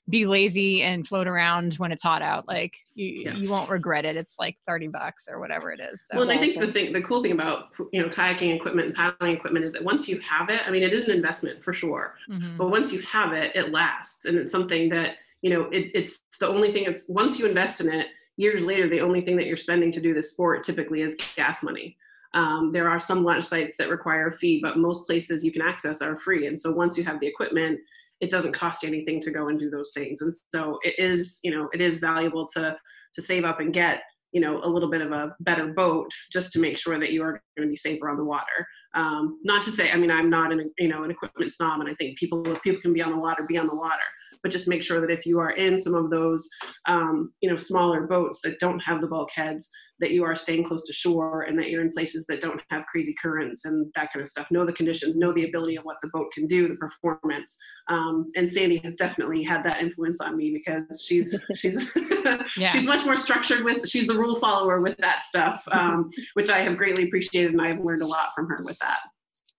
[0.08, 2.46] be lazy and float around when it's hot out.
[2.46, 3.34] Like you, Yeah.
[3.34, 4.16] you won't regret it.
[4.16, 6.06] It's like thirty bucks or whatever it is.
[6.06, 8.86] So Well, and I think the thing, the cool thing about you know kayaking equipment
[8.86, 11.64] and paddling equipment is that once you have it, I mean, it is an investment
[11.64, 12.14] for sure.
[12.30, 12.56] mhm.
[12.56, 16.20] But once you have it, it lasts, and it's something that you know it, it's
[16.40, 16.84] the only thing.
[16.84, 20.00] It's once you invest in it, years later, the only thing that you're spending to
[20.00, 21.96] do this sport typically is gas money.
[22.34, 25.62] Um, there are some launch sites that require a fee, but most places you can
[25.62, 26.46] access are free.
[26.46, 27.80] And so once you have the equipment,
[28.20, 30.20] it doesn't cost you anything to go and do those things.
[30.20, 32.76] And so it is, you know, it is valuable to
[33.14, 36.52] to save up and get you know a little bit of a better boat just
[36.52, 39.62] to make sure that you are going to be safer on the water um, not
[39.62, 42.18] to say i mean i'm not an you know an equipment snob and i think
[42.18, 44.02] people if people can be on the water be on the water
[44.42, 46.48] but just make sure that if you are in some of those
[46.86, 49.70] um, you know smaller boats that don't have the bulkheads
[50.00, 52.86] that you are staying close to shore and that you're in places that don't have
[52.86, 54.48] crazy currents and that kind of stuff.
[54.50, 57.56] Know the conditions know the ability of what the boat can do the performance.
[57.88, 61.84] Um, and sandy has definitely had that influence on me because she's she's
[62.56, 62.68] Yeah.
[62.68, 66.60] she's much more structured with she's the rule follower with that stuff um, which i
[66.60, 68.98] have greatly appreciated and i've learned a lot from her with that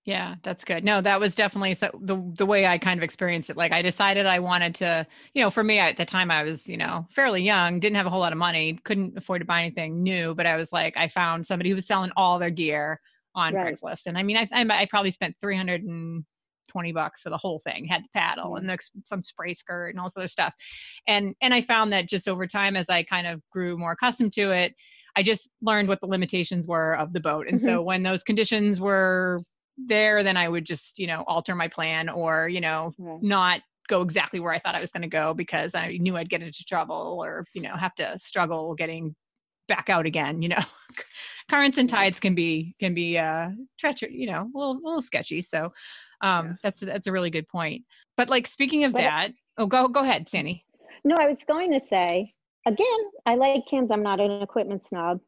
[0.06, 0.84] Yeah, that's good.
[0.84, 3.58] No, that was definitely so the the way I kind of experienced it.
[3.58, 6.68] Like I decided I wanted to, you know, for me at the time I was,
[6.68, 9.62] you know, fairly young, didn't have a whole lot of money, couldn't afford to buy
[9.62, 13.02] anything new, but I was like I found somebody who was selling all their gear
[13.36, 13.76] on Right.
[13.76, 14.08] Craigslist.
[14.08, 17.86] And I mean, I I, I probably spent 320 bucks for the whole thing.
[17.86, 18.60] Had the paddle mm.
[18.60, 20.54] and the, some spray skirt and all this other stuff.
[21.08, 24.34] And and I found that just over time as I kind of grew more accustomed
[24.34, 24.76] to it,
[25.16, 27.47] I just learned what the limitations were of the boat.
[27.47, 27.66] And mm-hmm.
[27.66, 29.41] so when those conditions were
[29.88, 34.01] there, then I would just, you know, alter my plan or, you know, not go
[34.01, 36.63] exactly where I thought I was going to go because I knew I'd get into
[36.65, 39.15] trouble or, you know, have to struggle getting
[39.67, 40.63] back out again, you know.
[41.49, 43.49] Currents and tides can be can be uh
[43.80, 45.41] treacherous, you know, a little, a little sketchy.
[45.41, 45.71] So
[46.21, 46.59] um Yes.
[46.61, 47.86] that's that's a really good point.
[48.17, 50.65] But like speaking of But- that, oh go go ahead, Sandy.
[51.03, 52.34] No, I was going to say
[52.67, 52.86] again.
[53.25, 53.89] I like Kim's.
[53.89, 55.21] I'm not an equipment snob.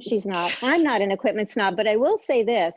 [0.00, 0.52] She's not.
[0.62, 1.76] I'm not an equipment snob.
[1.76, 2.74] But I will say this.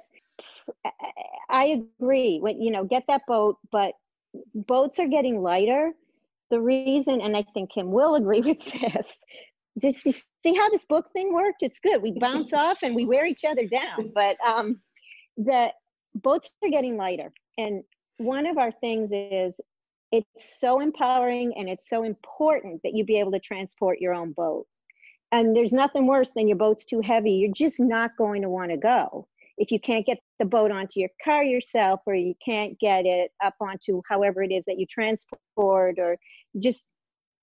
[1.50, 2.40] I- agree.
[2.40, 3.94] When you know, get that boat, but
[4.54, 5.92] boats are getting lighter.
[6.50, 9.24] The reason, and I think Kim will agree with this.
[9.80, 11.64] Just you see how this book thing worked.
[11.64, 12.02] It's good.
[12.02, 14.12] We bounce off and we wear each other down.
[14.14, 14.82] But um,
[15.38, 15.70] the
[16.16, 17.84] boats are getting lighter, and
[18.18, 19.60] one of our things is
[20.12, 24.32] it's so empowering and it's so important that you be able to transport your own
[24.32, 24.68] boat.
[25.32, 27.32] And there's nothing worse than your boat's too heavy.
[27.32, 29.28] You're just not going to want to go.
[29.58, 33.32] If you can't get the boat onto your car yourself, or you can't get it
[33.44, 36.18] up onto however it is that you transport, or
[36.60, 36.86] just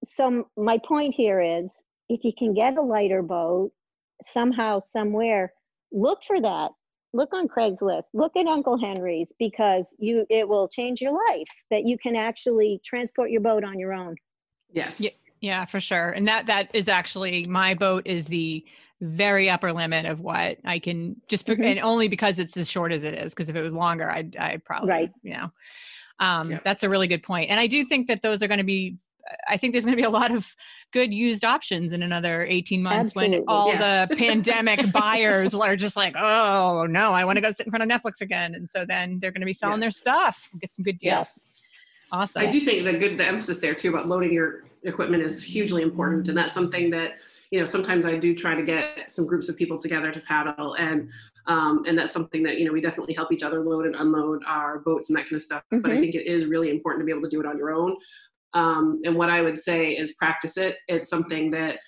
[0.05, 1.73] so my point here is
[2.09, 3.71] if you can get a lighter boat
[4.25, 5.53] somehow, somewhere,
[5.93, 6.71] look for that.
[7.13, 8.05] Look on craigslist.
[8.15, 12.81] Look at uncle henry's because you it will change your life that you can actually
[12.85, 14.15] transport your boat on your own.
[14.73, 15.01] Yes.
[15.01, 15.11] Yeah.
[15.41, 16.11] Yeah, for sure.
[16.11, 18.65] And that that is actually my boat is the
[19.01, 21.65] very upper limit of what I can just be- Mhm.
[21.65, 23.33] and only because it's as short as it is.
[23.33, 25.11] Because if it was longer, I'd I probably Right.
[25.23, 25.51] you know.
[26.19, 26.59] Um, Yeah.
[26.65, 27.51] That's a really good point.
[27.51, 28.97] And I do think that those are going to be.
[29.49, 30.55] I think there's going to be a lot of
[30.93, 34.09] good used options in another 18 months when all Yes.
[34.09, 37.83] the pandemic buyers are just like, oh no, I want to go sit in front
[37.85, 38.55] of Netflix again.
[38.55, 39.99] And so then they're going to be selling their Yes.
[39.99, 41.13] stuff, get some good deals.
[41.13, 41.41] Yes.
[42.13, 42.43] Awesome.
[42.43, 45.83] I do think the good the emphasis there too about loading your equipment is hugely
[45.83, 47.13] important, and that's something that
[47.51, 50.75] you know sometimes I do try to get some groups of people together to paddle,
[50.75, 51.09] and
[51.47, 54.43] um, and that's something that you know we definitely help each other load and unload
[54.47, 55.63] our boats and that kind of stuff.
[55.71, 56.01] But I Mhm.
[56.01, 57.97] think it is really important to be able to do it on your own.
[58.55, 60.79] Um, and what I would say is practice it.
[60.89, 61.79] It's something that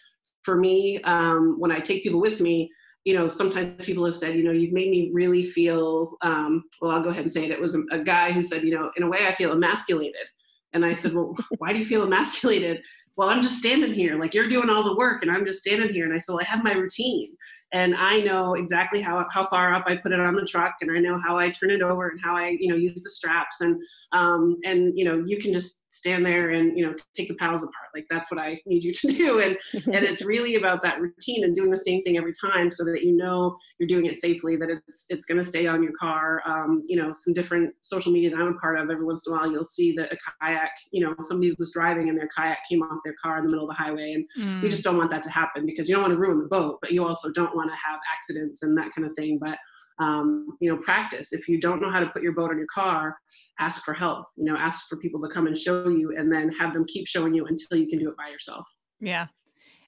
[0.43, 2.71] for me, um, when I take people with me,
[3.05, 6.93] you know, sometimes people have said, you know, you've made me really feel, um, well,
[6.93, 7.51] I'll go ahead and say it.
[7.51, 10.27] It was a, a guy who said, you know, in a way I feel emasculated.
[10.73, 12.83] And I said, well, why do you feel emasculated?
[13.17, 15.93] Well, I'm just standing here, like you're doing all the work and I'm just standing
[15.93, 16.07] here.
[16.07, 17.37] And I said, well, I have my routine.
[17.73, 20.91] And I know exactly how, how far up I put it on the truck and
[20.91, 23.63] I know how I turn it over and how I, you know, use the straps
[23.63, 23.81] and,
[24.13, 27.63] um, and, you know, you can just stand there and, you know, take the paddles
[27.63, 27.89] apart.
[27.95, 29.41] Like that's what I need you to do.
[29.41, 29.57] And,
[29.87, 33.03] and it's really about that routine and doing the same thing every time so that
[33.03, 36.43] you know you're doing it safely, that it's, it's going to stay on your car.
[36.47, 39.33] Um, you know, some different social media that I'm a part of, every once in
[39.33, 42.59] a while, you'll see that a kayak, you know, somebody was driving and their kayak
[42.69, 44.13] came off their car in the middle of the highway.
[44.13, 44.63] And mm.
[44.63, 46.79] we just don't want that to happen because you don't want to ruin the boat,
[46.83, 49.39] but you also don't want to have accidents and that kind of thing.
[49.41, 49.59] But
[49.99, 51.33] um, you know, practice.
[51.33, 53.17] If you don't know how to put your boat on your car,
[53.61, 54.27] ask for help.
[54.37, 57.07] You know, ask for people to come and show you, and then have them keep
[57.07, 58.67] showing you until you can do it by yourself.
[59.01, 59.27] Yeah,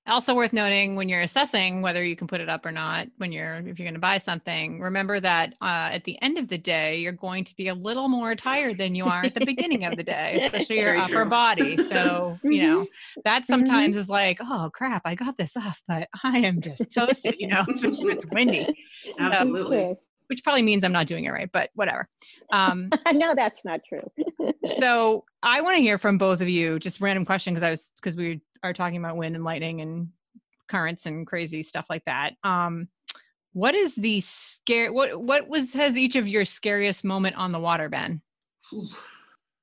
[0.06, 3.32] also worth noting when you're assessing whether you can put it up or not when
[3.32, 6.58] you're if you're going to buy something remember that uh, at the end of the
[6.58, 9.84] day you're going to be a little more tired than you are at the beginning
[9.84, 11.30] of the day especially your Very upper true.
[11.30, 13.20] body so you know mm-hmm.
[13.24, 13.46] that mm-hmm.
[13.46, 17.46] sometimes is like oh crap i got this off but i am just toasted you
[17.46, 18.66] know especially if it's windy
[19.18, 22.08] absolutely so, which probably means i'm not doing it right but whatever
[22.52, 24.06] um, no that's not true
[24.76, 27.92] so i want to hear from both of you just random question because i was
[27.96, 30.08] because we are talking about wind and lightning and
[30.68, 32.34] currents and crazy stuff like that.
[32.42, 32.88] Um,
[33.52, 34.92] what is the scare?
[34.92, 38.20] What what was has each of your scariest moment on the water been?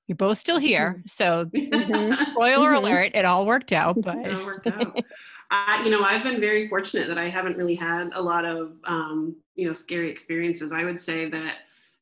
[0.07, 1.07] You're both still here, mm-hmm.
[1.07, 2.31] so mm-hmm.
[2.31, 2.85] spoiler mm-hmm.
[2.85, 4.01] alert, it all worked out.
[4.01, 4.97] But it all worked out.
[5.51, 8.77] I, you know, I've been very fortunate that I haven't really had a lot of,
[8.85, 10.71] um, you know, scary experiences.
[10.71, 11.55] I would say that,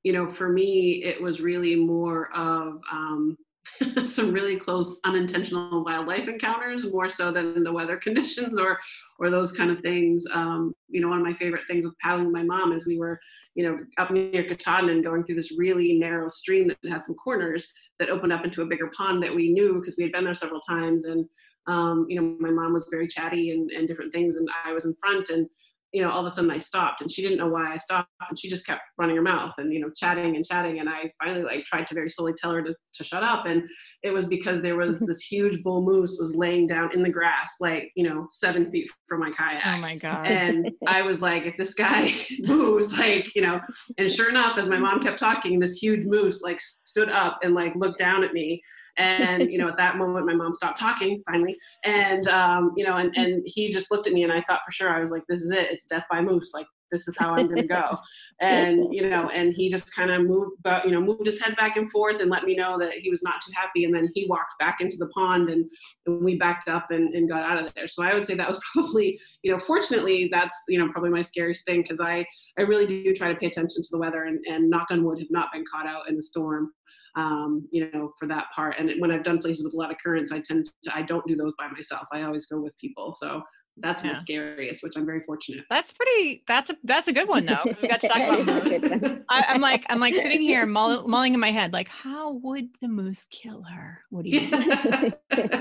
[0.04, 3.36] you know, for me, it was really more of, um,
[4.04, 8.80] some really close unintentional wildlife encounters more so than the weather conditions or
[9.20, 10.26] or those kind of things.
[10.34, 13.20] Um, you know one of my favorite things with paddling my mom is we were
[13.56, 17.16] you know up near katahdin and going through this really narrow stream that had some
[17.16, 20.24] corners that opened up into a bigger pond that we knew because we had been
[20.24, 21.06] there several times.
[21.06, 21.26] And
[21.68, 24.86] um, you know my mom was very chatty and, and different things and i was
[24.86, 25.30] in front.
[25.30, 25.48] And
[25.92, 28.10] you know, all of a sudden I stopped and she didn't know why I stopped
[28.30, 30.80] and she just kept running her mouth and, you know, chatting and chatting.
[30.80, 33.46] And I finally like tried to very slowly tell her to, to shut up.
[33.46, 33.64] And
[34.04, 37.56] it was because there was this huge bull moose was laying down in the grass,
[37.60, 39.66] like, you know, seven feet from my kayak.
[39.66, 40.26] Oh my God.
[40.28, 43.60] And I was like, if this guy moves, like, you know,
[43.98, 47.56] and sure enough, as my mom kept talking, this huge moose like stood up and
[47.56, 48.62] like looked down at me
[49.00, 51.58] and you know at that moment my mom stopped talking finally.
[51.84, 54.72] And um, you know and, and he just looked at me and i thought for
[54.72, 55.72] sure i was like this is it.
[55.72, 56.52] It's death by moose.
[56.54, 57.98] Like this is how i'm going to go.
[58.42, 61.58] And you know and he just kind of moved but you know moved his head
[61.58, 63.84] back and forth and let me know that he was not too happy.
[63.84, 65.70] And then he walked back into the pond and,
[66.06, 67.88] and we backed up and, and got out of there.
[67.88, 71.22] So i would say that was probably you know fortunately that's you know probably my
[71.22, 72.26] scariest thing because i
[72.58, 75.20] i really do try to pay attention to the weather and, and knock on wood
[75.20, 76.72] have not been caught out in a storm
[77.16, 78.76] um, you know, for that part.
[78.78, 81.26] And when I've done places with a lot of currents, I tend to, I don't
[81.28, 82.08] do those by myself.
[82.12, 83.14] I always go with people.
[83.14, 83.42] So
[83.82, 84.14] that's yeah.
[84.14, 85.66] my scariest, which I'm very fortunate.
[85.70, 86.44] That's pretty.
[86.48, 87.64] That's a that's a good one though.
[87.82, 89.22] We got to talk about moose.
[89.30, 92.70] I, am like I'm like sitting here mull, mulling in my head, like how would
[92.82, 94.02] the moose kill her?
[94.12, 94.50] Would he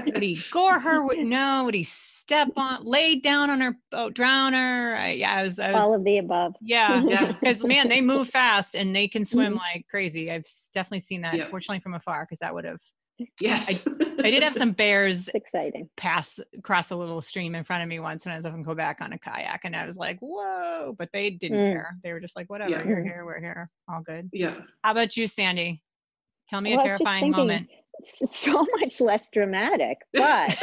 [0.07, 1.05] would he gore her?
[1.05, 1.65] Would no?
[1.65, 4.97] Would he step on, lay down on her boat, drown her?
[4.97, 6.55] I, yeah, I was, I was all of the above.
[6.61, 7.33] Yeah, yeah.
[7.33, 9.59] Because man, they move fast and they can swim mm-hmm.
[9.59, 10.31] like crazy.
[10.31, 11.37] I've definitely seen that.
[11.37, 11.49] Yeah.
[11.49, 12.81] Fortunately, from afar, because that would have
[13.41, 13.87] Yes.
[13.87, 13.93] I,
[14.25, 17.99] I, did have some bears exciting pass across a little stream in front of me
[17.99, 20.95] once when I was up in Quebec on a kayak and I was like, whoa,
[20.99, 21.73] but they didn't mm.
[21.73, 21.97] care.
[22.03, 22.87] They were just like, whatever, yeah.
[22.87, 23.71] you're here, we're here.
[23.89, 24.31] All good.
[24.33, 24.55] Yeah.
[24.83, 25.83] How about you, Sandy?
[26.49, 27.69] Tell me well, a terrifying thinking, moment.
[28.05, 30.57] So much less dramatic, but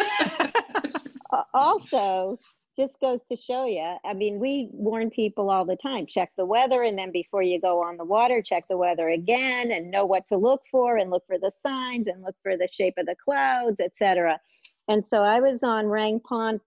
[1.53, 2.39] also
[2.75, 3.97] just goes to show you.
[4.03, 7.59] I mean, we warn people all the time check the weather, and then before you
[7.59, 11.09] go on the water, check the weather again and know what to look for and
[11.09, 14.39] look for the signs and look for the shape of the clouds, etc.
[14.87, 16.59] And so I was on Range Pond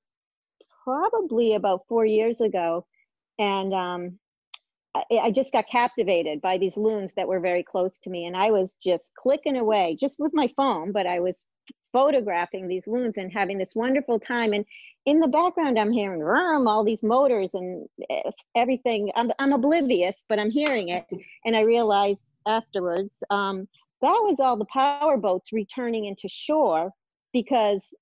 [0.84, 2.86] probably about four years ago,
[3.38, 4.18] and um,
[4.94, 8.36] I, I just got captivated by these loons that were very close to me, and
[8.36, 11.44] I was just clicking away, just with my phone, but I was
[11.92, 14.52] photographing these loons and having this wonderful time.
[14.52, 14.64] And
[15.06, 19.10] in the background, I'm hearing rum, all these motors and eh, everything.
[19.16, 21.04] I'm, I'm oblivious, but I'm hearing it.
[21.44, 23.68] And I realized afterwards um,
[24.02, 26.92] that was all the power boats returning into shore
[27.32, 27.92] because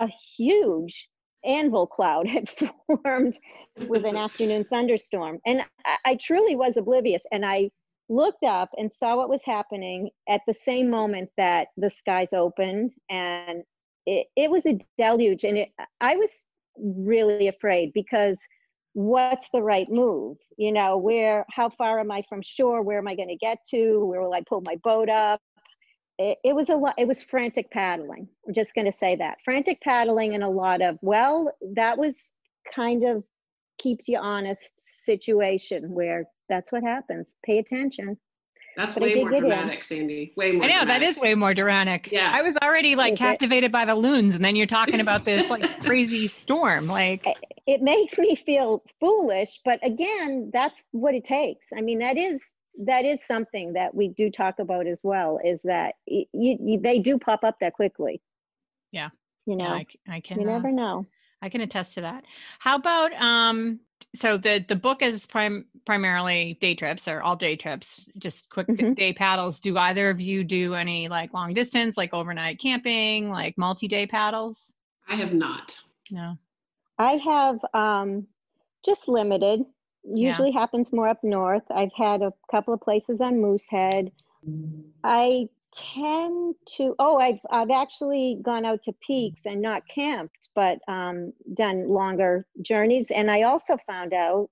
[0.00, 1.08] a huge
[1.44, 3.38] anvil cloud had formed
[3.86, 5.38] with an afternoon thunderstorm.
[5.46, 7.22] And I, I truly was oblivious.
[7.32, 7.70] And I
[8.08, 12.92] looked up and saw what was happening at the same moment that the skies opened
[13.10, 13.62] and
[14.06, 16.44] it, it was a deluge and it, i was
[16.78, 18.38] really afraid because
[18.96, 20.38] what's the right move?
[20.56, 22.82] You know where how far am i from shore?
[22.82, 24.04] Where am i going to get to?
[24.06, 25.40] Where will i pull my boat up?
[26.18, 29.36] It, it was a lot it was frantic paddling i'm just going to say that.
[29.44, 32.16] Frantic paddling and a lot of well that was
[32.74, 33.22] kind of
[33.78, 37.32] keeps you honest situation where that's what happens.
[37.44, 38.16] Pay attention.
[38.76, 39.48] That's But I way did more get in.
[39.48, 40.32] dramatic, Sandy.
[40.36, 40.64] Way more.
[40.64, 41.08] I know that dramatic.
[41.08, 42.12] is way more dramatic.
[42.12, 42.30] Yeah.
[42.34, 43.22] I was already like Is it?
[43.22, 46.86] captivated by the loons, and then you're talking about this like crazy storm.
[46.86, 47.26] Like,
[47.66, 51.68] It makes me feel foolish, but again, that's what it takes.
[51.76, 52.42] I mean, that is
[52.84, 55.38] that is something that we do talk about as well.
[55.42, 58.20] Is that you, you, they do pop up that quickly.
[58.92, 59.08] Yeah.
[59.46, 60.40] You know, I, I, c- I can.
[60.42, 61.06] you uh, never know.
[61.40, 62.24] I can attest to that.
[62.58, 63.80] How about um?
[64.16, 68.66] So the the book is prim- primarily day trips or all day trips, just quick
[68.68, 68.94] d- Mhm.
[68.94, 69.60] day paddles.
[69.60, 74.06] Do either of you do any like long distance, like overnight camping, like multi day
[74.06, 74.74] paddles?
[75.08, 75.78] I have not.
[76.10, 76.36] No.
[76.98, 78.26] I have um,
[78.84, 79.64] just limited.
[80.04, 80.30] Yeah.
[80.30, 81.64] Usually happens more up north.
[81.70, 84.12] I've had a couple of places on Moosehead.
[85.04, 86.94] I tend to.
[86.98, 92.46] Oh, I've I've actually gone out to peaks and not camped, but um, done longer
[92.62, 93.10] journeys.
[93.10, 94.48] And I also found out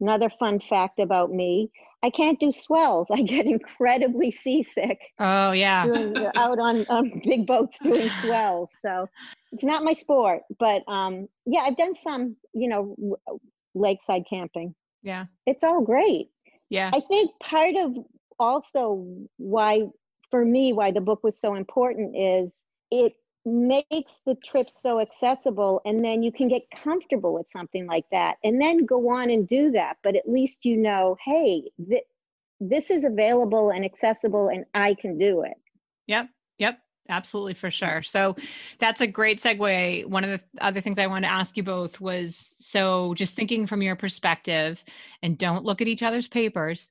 [0.00, 1.70] another fun fact about me:
[2.02, 3.08] I can't do swells.
[3.12, 5.84] I get incredibly seasick Oh yeah.
[5.86, 8.70] doing out on um, big boats doing swells.
[8.80, 9.08] So
[9.52, 13.18] it's not my sport, but um, yeah, I've done some, you know,
[13.74, 14.74] lakeside camping.
[15.02, 15.26] Yeah.
[15.46, 16.30] It's all great.
[16.68, 16.90] Yeah.
[16.92, 17.96] I think part of
[18.38, 19.82] also why,
[20.30, 23.14] for me, why the book was so important is it
[23.44, 28.34] makes the trip so accessible and then you can get comfortable with something like that
[28.42, 32.02] and then go on and do that but at least you know hey th-
[32.58, 35.56] this is available and accessible and i can do it
[36.06, 36.28] Yep.
[36.58, 36.78] Yep.
[37.08, 38.02] Absolutely for sure.
[38.02, 38.34] So
[38.80, 40.06] that's a great segue.
[40.06, 43.68] One of the other things I wanted to ask you both was so just thinking
[43.68, 44.82] from your perspective
[45.22, 46.90] and don't look at each other's papers,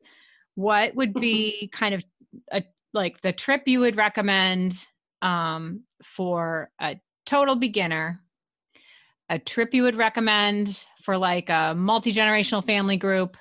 [0.56, 2.06] what would be kind of
[2.52, 2.64] a
[2.96, 4.88] like the trip you would recommend
[5.22, 8.22] um, for a total beginner,
[9.30, 13.38] a trip you would recommend for like a multi-generational family group,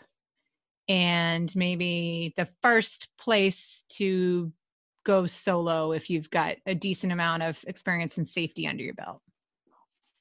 [0.88, 4.52] and maybe the first place to
[5.04, 9.20] go solo if you've got a decent amount of experience and safety under your belt?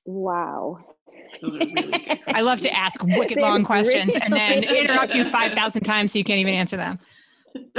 [0.05, 0.77] wow
[1.41, 6.17] really I love to ask wicked long questions and then interrupt you 5,000 times so
[6.17, 6.99] you can't even answer them.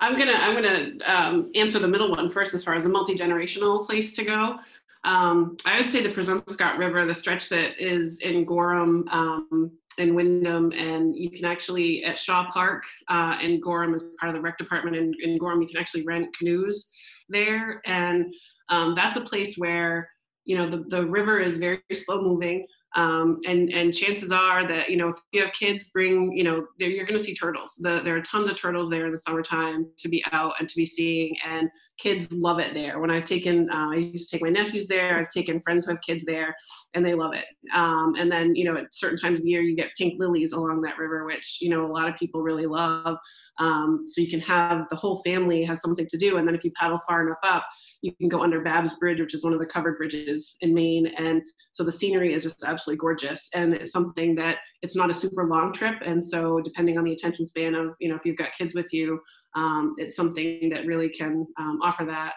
[0.00, 3.14] I'm gonna I'm gonna um, answer the middle one first as far as a multi
[3.14, 4.56] generational place to go.
[5.04, 10.14] Um, I would say the Presumpscot River, the stretch that is in Gorham um, and
[10.16, 14.40] Windham, and you can actually at Shaw Park uh, in Gorham as part of the
[14.40, 16.88] rec department in, in Gorham, you can actually rent canoes
[17.28, 18.34] there, and
[18.68, 20.10] um, that's a place where
[20.44, 24.88] you know the, the river is very slow moving um, and and chances are that
[24.88, 27.74] you know if you have kids bring you know you're going to see turtles.
[27.80, 30.76] The, there are tons of turtles there in the summertime to be out and to
[30.76, 31.68] be seeing and
[31.98, 33.00] kids love it there.
[33.00, 35.18] When i've taken uh, i used to take my nephews there.
[35.18, 36.54] I've taken friends who have kids there
[36.96, 37.44] and they love it
[37.74, 40.52] um, and then you know at certain times of the year you get pink lilies
[40.52, 43.16] along that river which you know a lot of people really love
[43.58, 46.64] um, so you can have the whole family have something to do and then if
[46.64, 47.64] you paddle far enough up
[48.02, 51.06] you can go under Babb's Bridge, which is one of the covered bridges in Maine.
[51.18, 51.42] And
[51.72, 53.48] so the scenery is just absolutely gorgeous.
[53.54, 55.96] And it's something that it's not a super long trip.
[56.04, 58.92] And so depending on the attention span of, you know, if you've got kids with
[58.92, 59.20] you,
[59.56, 62.34] um, it's something that really can um, offer that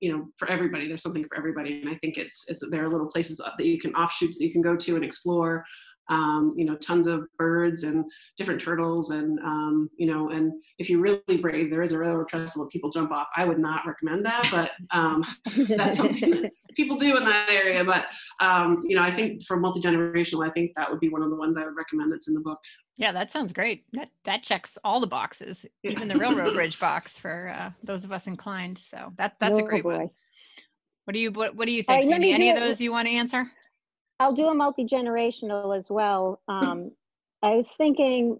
[0.00, 2.88] you know for everybody there's something for everybody and i think it's it's there are
[2.88, 5.64] little places that you can offshoots that you can go to and explore
[6.08, 8.04] um, you know tons of birds and
[8.36, 12.28] different turtles and um, you know and if you're really brave there is a railroad
[12.28, 13.28] trestle that people jump off.
[13.36, 15.24] I would not recommend that but um,
[15.68, 18.06] that's something that people do in that area but
[18.40, 21.36] um, you know i think for multi-generational i think that would be one of the
[21.36, 22.58] ones i would recommend that's in the book
[23.00, 23.84] Yeah, that sounds great.
[23.94, 25.92] That that checks all the boxes, Yeah.
[25.92, 28.76] even the railroad bridge box for uh, those of us inclined.
[28.76, 29.96] So that that's a Oh, great boy.
[29.96, 30.10] one.
[31.06, 32.02] What do you what, what do you think?
[32.02, 32.28] right, let Sandy?
[32.28, 33.50] me Any of those you want to answer?
[34.20, 36.42] I'll do a multi-generational as well.
[36.46, 36.92] Um,
[37.42, 38.38] I was thinking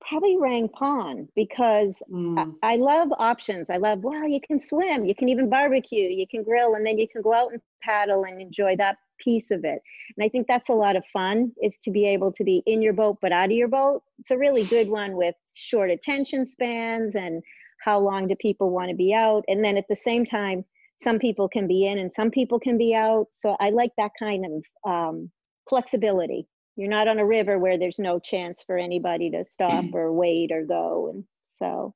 [0.00, 2.54] probably Range Pond because I, Mm.
[2.62, 3.68] I love options.
[3.68, 6.96] I love, well, you can swim, you can even barbecue, you can grill, and then
[6.98, 9.80] you can go out and paddle and enjoy that piece of it.
[10.16, 12.82] And I think that's a lot of fun is to be able to be in
[12.82, 14.02] your boat but out of your boat.
[14.18, 17.42] It's a really good one with short attention spans and
[17.84, 19.44] how long do people want to be out.
[19.48, 20.64] And then at the same time,
[21.00, 23.26] some people can be in and some people can be out.
[23.30, 24.44] So I like that kind
[24.84, 25.30] of um,
[25.68, 26.48] flexibility.
[26.76, 30.50] You're not on a river where there's no chance for anybody to stop or wait
[30.52, 31.10] or go.
[31.12, 31.94] And so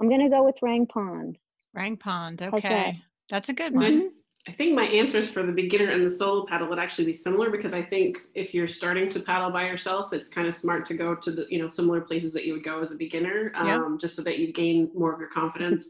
[0.00, 1.38] I'm going to go with Range Pond.
[1.72, 2.42] Range Pond.
[2.42, 3.02] Okay.
[3.30, 3.76] That's a good Mhm.
[3.76, 4.10] one.
[4.46, 7.50] I think my answers for the beginner and the solo paddle would actually be similar
[7.50, 10.94] because I think if you're starting to paddle by yourself, it's kind of smart to
[10.94, 13.66] go to the you know similar places that you would go as a beginner, um,
[13.66, 13.96] Yeah.
[13.98, 15.88] just so that you gain more of your confidence.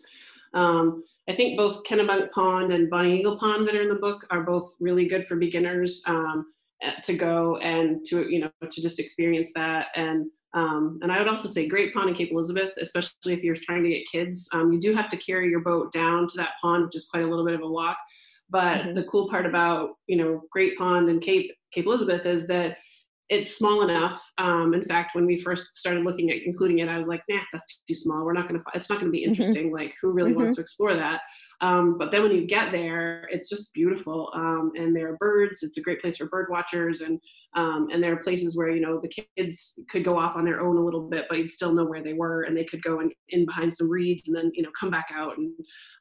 [0.53, 4.25] Um, I think both Kennebunk Pond and Bonny Eagle Pond that are in the book
[4.31, 6.03] are both really good for beginners.
[6.07, 6.47] Um,
[6.85, 11.19] uh, to go and to you know to just experience that and um, and I
[11.19, 14.49] would also say Great Pond in Cape Elizabeth, especially if you're trying to get kids.
[14.53, 17.25] Um, you do have to carry your boat down to that pond, which is quite
[17.25, 17.97] a little bit of a walk.
[18.51, 18.95] But mm-hmm.
[18.95, 22.77] the cool part about you know Great Pond and Cape Cape Elizabeth is that
[23.31, 24.23] it's small enough.
[24.37, 27.41] Um, in fact, when we first started looking at including it, I was like, nah,
[27.53, 28.23] that's too small.
[28.23, 29.31] We're not going to, it's not going to be mm-hmm.
[29.31, 29.67] interesting.
[29.67, 29.75] Mm-hmm.
[29.75, 30.43] Like, who really mm-hmm.
[30.43, 31.23] wants to explore that?
[31.63, 34.31] Um, but then when you get there, it's just beautiful.
[34.35, 35.63] Um, and there are birds.
[35.63, 37.01] It's a great place for bird watchers.
[37.01, 37.19] And,
[37.57, 40.61] um, and there are places where, you know, the kids could go off on their
[40.61, 43.01] own a little bit, but you'd still know where they were and they could go
[43.01, 45.51] in, in behind some reeds and then, you know, come back out and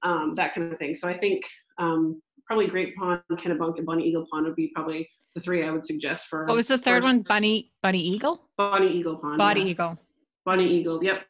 [0.04, 0.94] um, that kind of thing.
[0.94, 1.44] So I think
[1.78, 5.72] um, probably Great Pond, Kennebunk, and Bunny Eagle Pond would be probably the three I
[5.72, 6.46] would suggest for.
[6.46, 7.22] What was the third one?
[7.22, 8.50] Bunny Bunny Eagle.
[8.58, 9.38] Bunny Eagle Pond.
[9.38, 9.68] Bonny yeah.
[9.68, 10.00] Eagle.
[10.46, 11.04] Bonny Eagle.
[11.04, 11.24] Yep.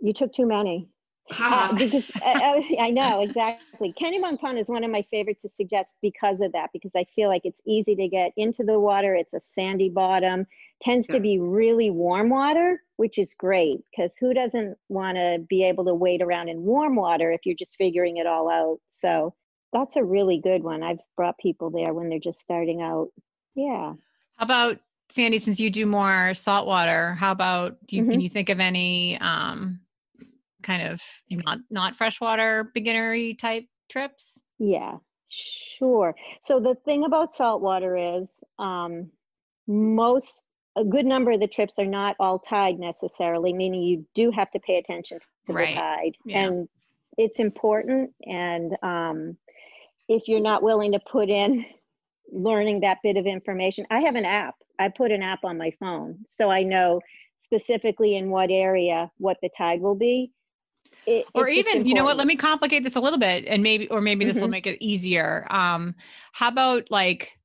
[0.00, 0.88] You took too many.
[1.38, 3.92] Uh, because uh, I know exactly.
[4.00, 6.70] Kennebunk Pond is one of my favorite to suggest because of that.
[6.72, 9.14] Because I feel like it's easy to get into the water.
[9.14, 10.46] It's a sandy bottom.
[10.80, 11.16] Tends yeah.
[11.16, 13.80] to be really warm water, which is great.
[13.90, 17.56] Because who doesn't want to be able to wade around in warm water if you're
[17.56, 18.78] just figuring it all out?
[18.88, 19.34] So
[19.76, 20.82] that's a really good one.
[20.82, 23.08] I've brought people there when they're just starting out.
[23.54, 23.92] Yeah.
[24.36, 24.78] How about
[25.10, 25.38] Sandy?
[25.38, 28.10] Since you do more saltwater, how about you, mm-hmm.
[28.10, 29.80] can you think of any um,
[30.62, 34.40] kind of not not freshwater beginnery type trips?
[34.58, 34.96] Yeah,
[35.28, 36.14] sure.
[36.40, 39.10] So the thing about saltwater is um,
[39.66, 40.44] most
[40.76, 44.50] a good number of the trips are not all tide necessarily, meaning you do have
[44.50, 45.68] to pay attention to right.
[45.68, 46.40] the tide, yeah.
[46.40, 46.68] and
[47.16, 48.10] it's important.
[48.24, 49.36] And um,
[50.08, 51.64] if you're not willing to put in
[52.32, 53.86] learning that bit of information.
[53.90, 54.56] I have an app.
[54.78, 57.00] I put an app on my phone so I know
[57.40, 60.32] specifically in what area what the tide will be.
[61.06, 63.88] It, or even, you know what, let me complicate this a little bit and maybe
[63.88, 64.42] or maybe this mm-hmm.
[64.42, 65.46] will make it easier.
[65.50, 65.94] Um
[66.32, 67.38] how about like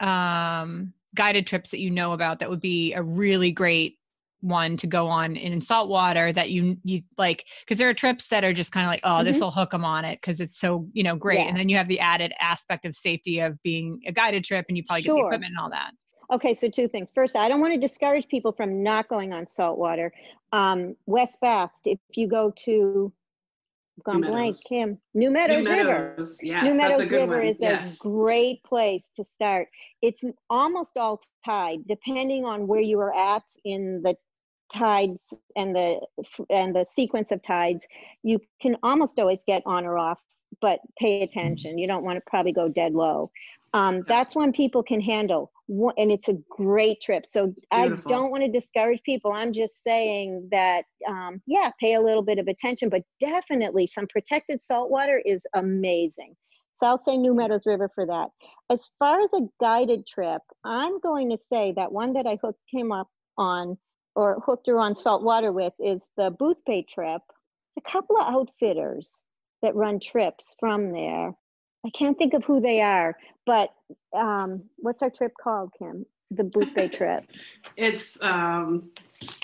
[0.00, 3.97] um guided trips that you know about that would be a really great
[4.40, 8.28] one to go on in salt water that you you like because there are trips
[8.28, 9.24] that are just kind of like oh mm-hmm.
[9.24, 11.46] this will hook them on it because it's so you know great yeah.
[11.46, 14.76] and then you have the added aspect of safety of being a guided trip and
[14.76, 15.16] you probably sure.
[15.16, 15.90] get the equipment and all that
[16.32, 19.46] okay so two things first i don't want to discourage people from not going on
[19.46, 20.12] salt water
[20.52, 23.12] um, west bath if you go to
[24.04, 27.46] gone blank kim new meadows, new river yes, new meadows river one.
[27.46, 27.96] is yes.
[27.96, 29.68] a great place to start
[30.02, 34.16] it's almost all tide depending on where you are at in the
[34.72, 36.00] tides and the
[36.50, 37.86] and the sequence of tides
[38.22, 40.20] you can almost always get on or off
[40.60, 41.78] but pay attention.
[41.78, 43.30] You don't want to probably go dead low.
[43.74, 45.52] Um, that's when people can handle
[45.98, 47.26] and it's a great trip.
[47.26, 48.10] So Beautiful.
[48.10, 49.32] i don't want to discourage people.
[49.32, 54.06] I'm just saying that um, yeah pay a little bit of attention but definitely some
[54.08, 56.34] protected saltwater is amazing.
[56.74, 58.28] So I'll say New Meadows River for that.
[58.70, 62.60] As far as a guided trip, I'm going to say that one that I hooked
[62.70, 63.76] him up on
[64.18, 67.22] or hooked her on salt water with is the Boothbay trip.
[67.76, 69.26] It's a couple of outfitters
[69.62, 71.36] that run trips from there.
[71.86, 73.16] I can't think of who they are,
[73.46, 73.72] but
[74.12, 76.04] um, what's our trip called, Kim?
[76.32, 77.26] The Boothbay trip.
[77.76, 78.90] It's um,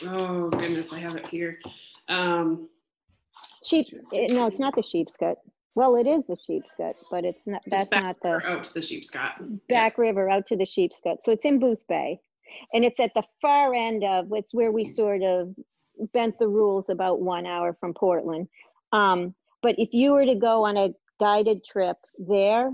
[0.03, 1.61] oh goodness, I have it here.
[2.09, 2.69] Um,
[3.63, 3.87] sheep?
[4.11, 5.37] It, no, it's not the Sheepscot.
[5.77, 7.63] Well, it is the Sheepscot, but it's not.
[7.69, 9.39] That's it's not the out to the Sheepscot.
[9.69, 10.03] Back yeah.
[10.03, 11.23] river out to the Sheepscot.
[11.23, 12.19] So it's in Boothbay
[12.73, 15.55] and it's at the far end of it's where we sort of
[16.13, 18.49] bent the rules about one hour from Portland.
[18.93, 20.91] Um, but if you were to go on a
[21.21, 22.71] guided trip there,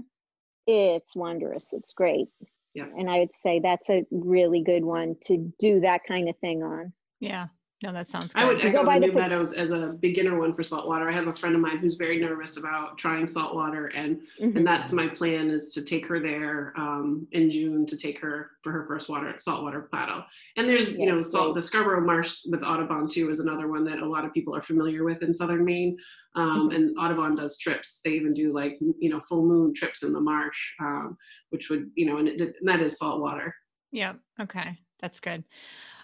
[0.66, 1.72] it's wondrous.
[1.72, 2.28] It's great.
[2.74, 2.86] Yeah.
[2.96, 6.62] And I would say that's a really good one to do that kind of thing
[6.62, 6.92] on.
[7.18, 7.46] Yeah.
[7.82, 8.42] No, that sounds good.
[8.42, 11.08] I would echo the New Meadows as a beginner one for saltwater.
[11.08, 14.58] I have a friend of mine who's very nervous about trying saltwater, and mm-hmm.
[14.58, 18.50] and that's my plan is to take her there um, in June to take her
[18.62, 20.22] for her first water saltwater paddle.
[20.58, 23.84] And there's yes, you know salt, the Scarborough Marsh with Audubon too is another one
[23.84, 25.96] that a lot of people are familiar with in southern Maine.
[26.36, 26.76] Um, mm-hmm.
[26.76, 28.02] And Audubon does trips.
[28.04, 31.16] They even do like you know full moon trips in the marsh, um,
[31.48, 33.54] which would you know and, it, and that is saltwater.
[33.90, 34.14] Yeah.
[34.38, 35.44] Okay, that's good.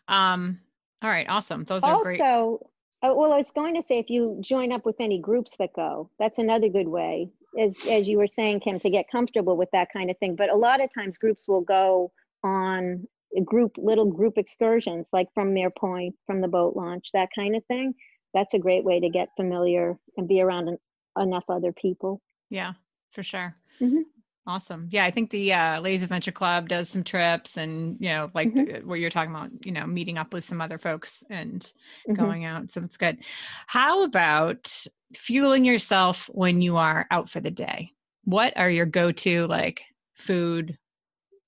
[0.09, 0.61] Um,
[1.03, 1.65] all right, awesome.
[1.65, 2.21] Those are also, great.
[2.21, 2.71] Also,
[3.03, 5.73] uh, well, I was going to say if you join up with any groups that
[5.75, 7.29] go, that's another good way.
[7.59, 10.37] As as you were saying, Kim, to get comfortable with that kind of thing.
[10.37, 13.07] But a lot of times, groups will go on
[13.45, 17.65] group little group excursions, like from Mere Point, from the boat launch, that kind of
[17.67, 17.95] thing.
[18.35, 20.79] That's a great way to get familiar and be around an,
[21.19, 22.21] enough other people.
[22.51, 22.73] Yeah,
[23.11, 23.55] for sure.
[23.81, 24.03] Mm-hmm.
[24.47, 24.89] Awesome.
[24.93, 28.55] Yeah, I think the uh, Ladies Adventure Club does some trips, and you know, like
[28.55, 28.81] mm-hmm.
[28.81, 31.63] the, what you're talking about, you know, meeting up with some other folks and
[32.09, 32.15] mm-hmm.
[32.15, 32.71] going out.
[32.71, 33.19] So that's good.
[33.67, 37.91] How about fueling yourself when you are out for the day?
[38.25, 39.83] What are your go-to like
[40.15, 40.79] food,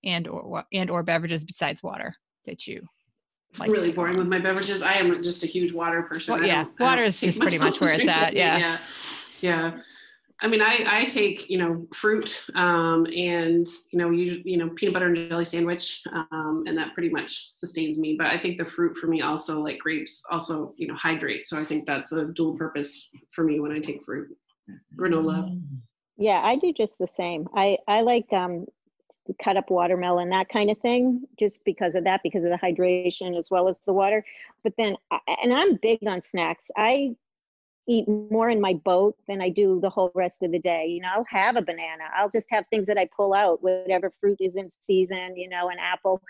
[0.03, 2.89] and or and or beverages besides water that you
[3.59, 4.83] like really boring with my beverages.
[4.83, 6.35] I am just a huge water person.
[6.35, 8.59] Well, yeah, water is just pretty much where it's at, yeah.
[8.59, 8.79] yeah,
[9.41, 9.79] yeah.
[10.41, 14.71] I mean, I, I take you know fruit um, and you know you you know
[14.71, 18.15] peanut butter and jelly sandwich, um, and that pretty much sustains me.
[18.17, 21.47] But I think the fruit for me also like grapes also you know hydrate.
[21.47, 24.29] So I think that's a dual purpose for me when I take fruit.
[24.97, 25.61] Granola.
[26.17, 27.49] Yeah, I do just the same.
[27.55, 28.67] I I like um
[29.43, 33.39] cut up watermelon, that kind of thing, just because of that, because of the hydration
[33.39, 34.25] as well as the water.
[34.63, 34.97] But then,
[35.43, 36.71] and I'm big on snacks.
[36.77, 37.17] I
[37.89, 40.87] eat more in my boat than I do the whole rest of the day.
[40.87, 42.05] You know, I'll have a banana.
[42.15, 45.37] I'll just have things that I pull out, whatever fruit is in season.
[45.37, 46.23] You know, an apple.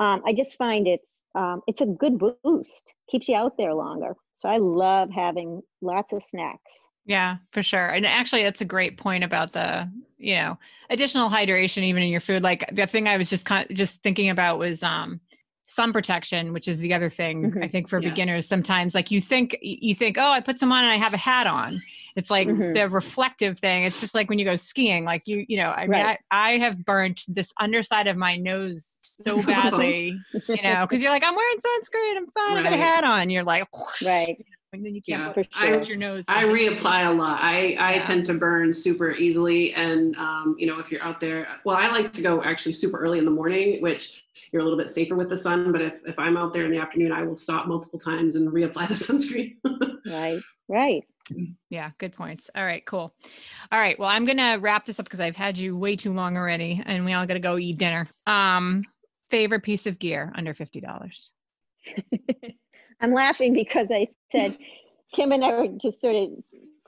[0.00, 2.92] Um, I just find it's um, it's a good boost.
[3.10, 4.16] Keeps you out there longer.
[4.36, 6.88] So I love having lots of snacks.
[7.04, 7.88] Yeah, for sure.
[7.88, 9.88] And actually, that's a great point about the,
[10.18, 10.58] you know,
[10.88, 12.42] additional hydration even in your food.
[12.42, 15.20] Like the thing I was just kind just thinking about was um
[15.64, 17.70] sun protection, which is the other thing I Mhm.
[17.70, 18.10] think for Yes.
[18.10, 18.46] beginners.
[18.48, 21.18] Sometimes like you think you think, oh, I put some on and I have a
[21.18, 21.80] hat on.
[22.16, 22.74] It's like Mhm.
[22.74, 23.84] the reflective thing.
[23.84, 25.04] It's just like when you go skiing.
[25.04, 26.18] Like you, you know, I mean, Right.
[26.30, 31.12] I, I have burnt this underside of my nose so badly, you know, because you're
[31.12, 33.30] like, I'm wearing sunscreen, I'm fine, I got a hat on.
[33.30, 34.44] You're like, whoosh, Right.
[34.72, 35.82] and then you can't for put sure.
[35.82, 36.24] your nose.
[36.28, 37.38] I reapply a lot.
[37.40, 38.02] I, I Yeah.
[38.02, 39.74] tend to burn super easily.
[39.74, 42.98] And, um, you know, if you're out there, well, I like to go actually super
[42.98, 45.72] early in the morning, which you're a little bit safer with the sun.
[45.72, 48.48] But if, if I'm out there in the afternoon, I will stop multiple times and
[48.50, 49.56] reapply the sunscreen.
[50.06, 50.40] Right.
[50.68, 51.04] Right.
[51.70, 52.50] Yeah, good points.
[52.54, 53.14] All right, cool.
[53.70, 56.36] All right, well, I'm gonna wrap this up because I've had you way too long
[56.36, 58.08] already, and we all gotta go eat dinner.
[58.26, 58.82] Um,
[59.30, 61.32] favorite piece of gear under fifty dollars.
[63.00, 64.58] I'm laughing because I said,
[65.14, 66.30] Kim and I were just sort of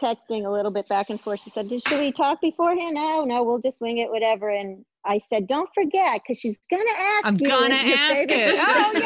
[0.00, 1.40] texting a little bit back and forth.
[1.42, 2.94] She said, Should we talk beforehand?
[2.94, 4.48] No, no, we'll just wing it, whatever.
[4.48, 8.30] And I said, Don't forget, because she's going to ask I'm you gonna ask favorite
[8.30, 8.58] it.
[8.58, 9.02] Oh piece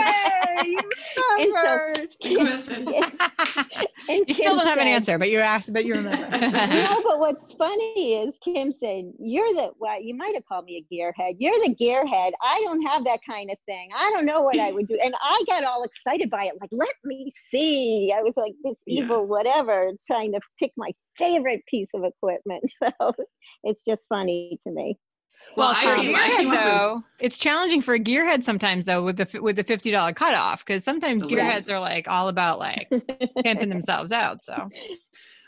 [0.64, 0.70] yay!
[0.70, 0.78] You
[1.40, 3.08] And so- remembered.
[4.10, 6.28] And you still don't have an answer, but you asked, but you remember.
[6.38, 10.84] no, but what's funny is Kim saying, You're the, well, you might have called me
[10.90, 11.34] a gearhead.
[11.38, 12.32] You're the gearhead.
[12.42, 13.90] I don't have that kind of thing.
[13.96, 14.98] I don't know what I would do.
[15.02, 16.54] And I got all excited by it.
[16.60, 18.12] Like, let me see.
[18.16, 19.04] I was like this Yeah.
[19.04, 22.64] evil whatever, trying to pick my favorite piece of equipment.
[23.00, 23.12] So
[23.64, 24.98] it's just funny to me.
[25.56, 28.42] Well, for I a came, I gearhead up with, though, it's challenging for a gearhead
[28.44, 31.32] sometimes though with the with the fifty dollar cutoff because sometimes right.
[31.32, 32.88] gearheads are like all about like
[33.42, 34.44] pimping themselves out.
[34.44, 34.68] So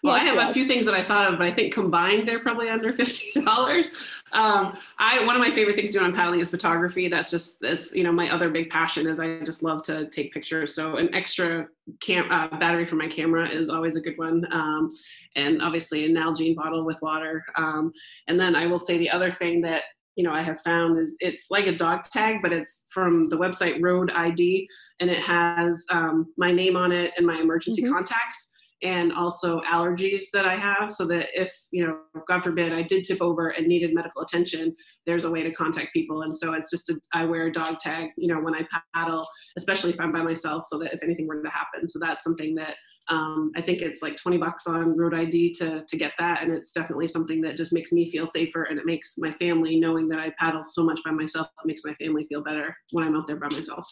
[0.03, 2.27] Well, I Yes, have a few things that I thought of, but I think combined
[2.27, 3.89] they're probably under fifty dollars.
[4.33, 7.09] Um, I one of my favorite things to do on paddling is photography.
[7.09, 10.33] That's just that's you know my other big passion is I just love to take
[10.33, 10.75] pictures.
[10.75, 11.67] So an extra
[12.01, 14.95] cam uh, battery for my camera is always a good one, um,
[15.37, 17.45] and obviously a Nalgene bottle with water.
[17.57, 17.93] Um,
[18.29, 19.83] and then I will say the other thing that
[20.17, 23.37] you know I have found is it's like a dog tag, but it's from the
[23.37, 24.67] website Road ID,
[25.01, 27.93] and it has um, my name on it and my emergency Mhm.
[27.93, 28.51] contacts
[28.83, 33.05] and also allergies that I have so that if, you know, God forbid I did
[33.05, 34.75] tip over and needed medical attention,
[35.07, 36.23] there's a way to contact people.
[36.23, 39.27] And so it's just, a, I wear a dog tag, you know, when I paddle,
[39.57, 41.89] especially if I'm by myself so that if anything were to happen.
[41.89, 42.77] So that's something that
[43.09, 46.43] um, I think it's like 20 bucks on road ID to, to get that.
[46.43, 49.79] And it's definitely something that just makes me feel safer and it makes my family
[49.79, 53.07] knowing that I paddle so much by myself, it makes my family feel better when
[53.07, 53.87] I'm out there by myself.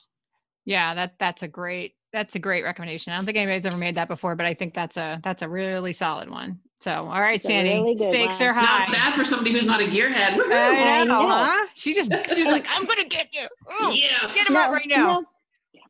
[0.68, 3.12] Yeah, that that's a great that's a great recommendation.
[3.12, 5.48] I don't think anybody's ever made that before, but I think that's a that's a
[5.48, 6.58] really solid one.
[6.80, 8.50] So all right, It's Sandy, really stakes one.
[8.50, 8.84] are high.
[8.86, 10.34] Not bad for somebody who's not a gearhead.
[10.34, 10.52] Woohoo!
[10.52, 11.28] I I know, know.
[11.44, 11.66] huh?
[11.74, 13.46] She just she's like, I'm gonna get you.
[13.82, 14.30] Ooh, Yeah.
[14.34, 15.20] Get him out right now.
[15.20, 15.24] no,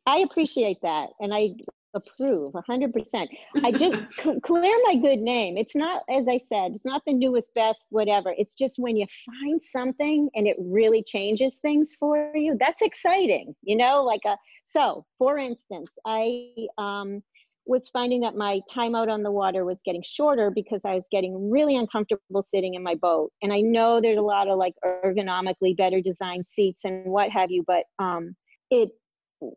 [0.07, 1.09] I appreciate that.
[1.19, 1.51] And I
[1.93, 3.27] approve 100%.
[3.63, 5.57] I just c- clear my good name.
[5.57, 8.33] It's not, as I said, it's not the newest, best, whatever.
[8.37, 13.55] It's just when you find something and it really changes things for you, that's exciting,
[13.61, 14.03] you know?
[14.03, 17.23] Like a, so for instance, I um,
[17.65, 21.07] was finding that my time out on the water was getting shorter because I was
[21.11, 23.31] getting really uncomfortable sitting in my boat.
[23.41, 27.51] And I know there's a lot of like ergonomically better designed seats and what have
[27.51, 28.35] you, but um,
[28.71, 28.89] it,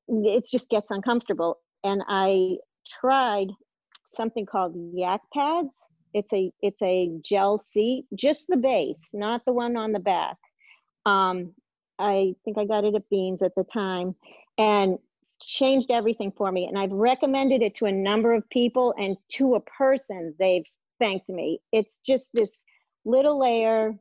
[0.08, 2.56] it just gets uncomfortable and I
[2.88, 3.48] tried
[4.14, 5.86] something called Yak Pads.
[6.14, 10.36] It's a it's a gel seat, just the base, not the one on the back.
[11.06, 11.54] Um,
[11.98, 14.14] I think I got it at Beans at the time,
[14.58, 14.98] and
[15.40, 16.66] changed everything for me.
[16.66, 20.66] And I've recommended it to a number of people, and to a person, they've
[20.98, 21.60] thanked me.
[21.72, 22.62] It's just this
[23.04, 23.94] little layer.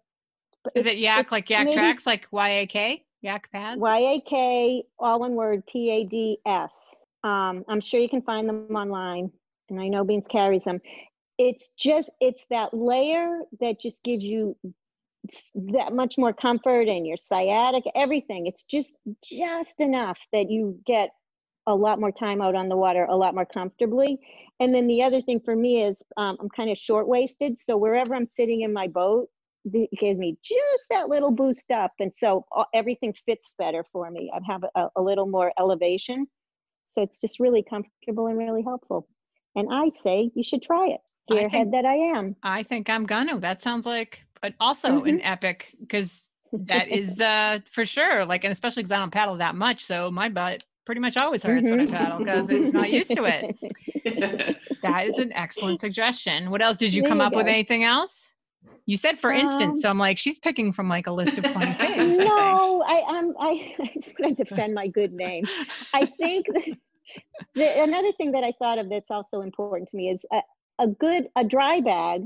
[0.75, 3.05] Is it yak like yak maybe tracks, like Y A K?
[3.21, 3.79] Yak pads?
[3.79, 6.95] Y-A-K, all one word, P-A-D-S.
[7.23, 9.31] Um, I'm sure you can find them online,
[9.69, 10.79] and I know Beans carries them.
[11.37, 14.55] It's just, it's that layer that just gives you
[15.53, 18.47] that much more comfort and your sciatic, everything.
[18.47, 21.11] It's just just enough that you get
[21.67, 24.19] a lot more time out on the water, a lot more comfortably.
[24.59, 27.77] And then the other thing for me is um, I'm kind of short waisted, so
[27.77, 29.29] wherever I'm sitting in my boat,
[29.63, 34.31] it gives me just that little boost up, and so everything fits better for me.
[34.33, 36.25] I have a, a little more elevation,
[36.91, 39.07] so it's just really comfortable and really helpful.
[39.55, 42.35] And I say you should try it, gearhead that I am.
[42.43, 43.39] I think I'm gonna.
[43.39, 48.25] That sounds like, but also an epic because that is uh for sure.
[48.25, 51.43] Like, and especially because I don't paddle that much, so my butt pretty much always
[51.43, 51.91] hurts when I Mhm.
[51.91, 53.55] paddle because it's not used to it.
[54.83, 56.49] That is an excellent suggestion.
[56.49, 57.47] What else did you There come you up with?
[57.47, 58.35] Anything else?
[58.91, 61.45] You said, for instance, Um, so I'm like, she's picking from like a list of
[61.45, 62.17] 20 things.
[62.19, 63.33] I no, I am.
[63.39, 65.45] I, I just want to defend my good name.
[65.93, 66.65] I think that
[67.55, 70.41] the, another thing that I thought of that's also important to me is a,
[70.79, 72.23] a good a dry bag,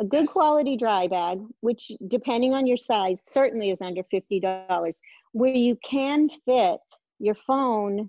[0.00, 0.32] a good Yes.
[0.32, 4.98] quality dry bag, which depending on your size certainly is under fifty dollars,
[5.32, 6.80] where you can fit
[7.18, 8.08] your phone.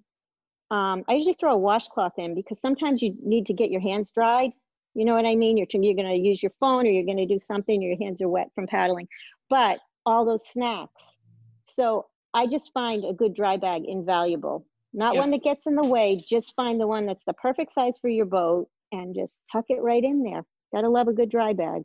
[0.71, 4.09] Um, I usually throw a washcloth in because sometimes you need to get your hands
[4.11, 4.51] dried.
[4.93, 5.57] You know what I mean?
[5.57, 7.81] You're you're going to use your phone or you're going to do something.
[7.81, 9.07] Your hands are wet from paddling,
[9.49, 11.17] but all those snacks.
[11.63, 14.65] So I just find a good dry bag invaluable.
[14.93, 15.21] Not Yep.
[15.21, 16.15] one that gets in the way.
[16.27, 19.81] Just find the one that's the perfect size for your boat and just tuck it
[19.81, 20.45] right in there.
[20.73, 21.83] Gotta love a good dry bag.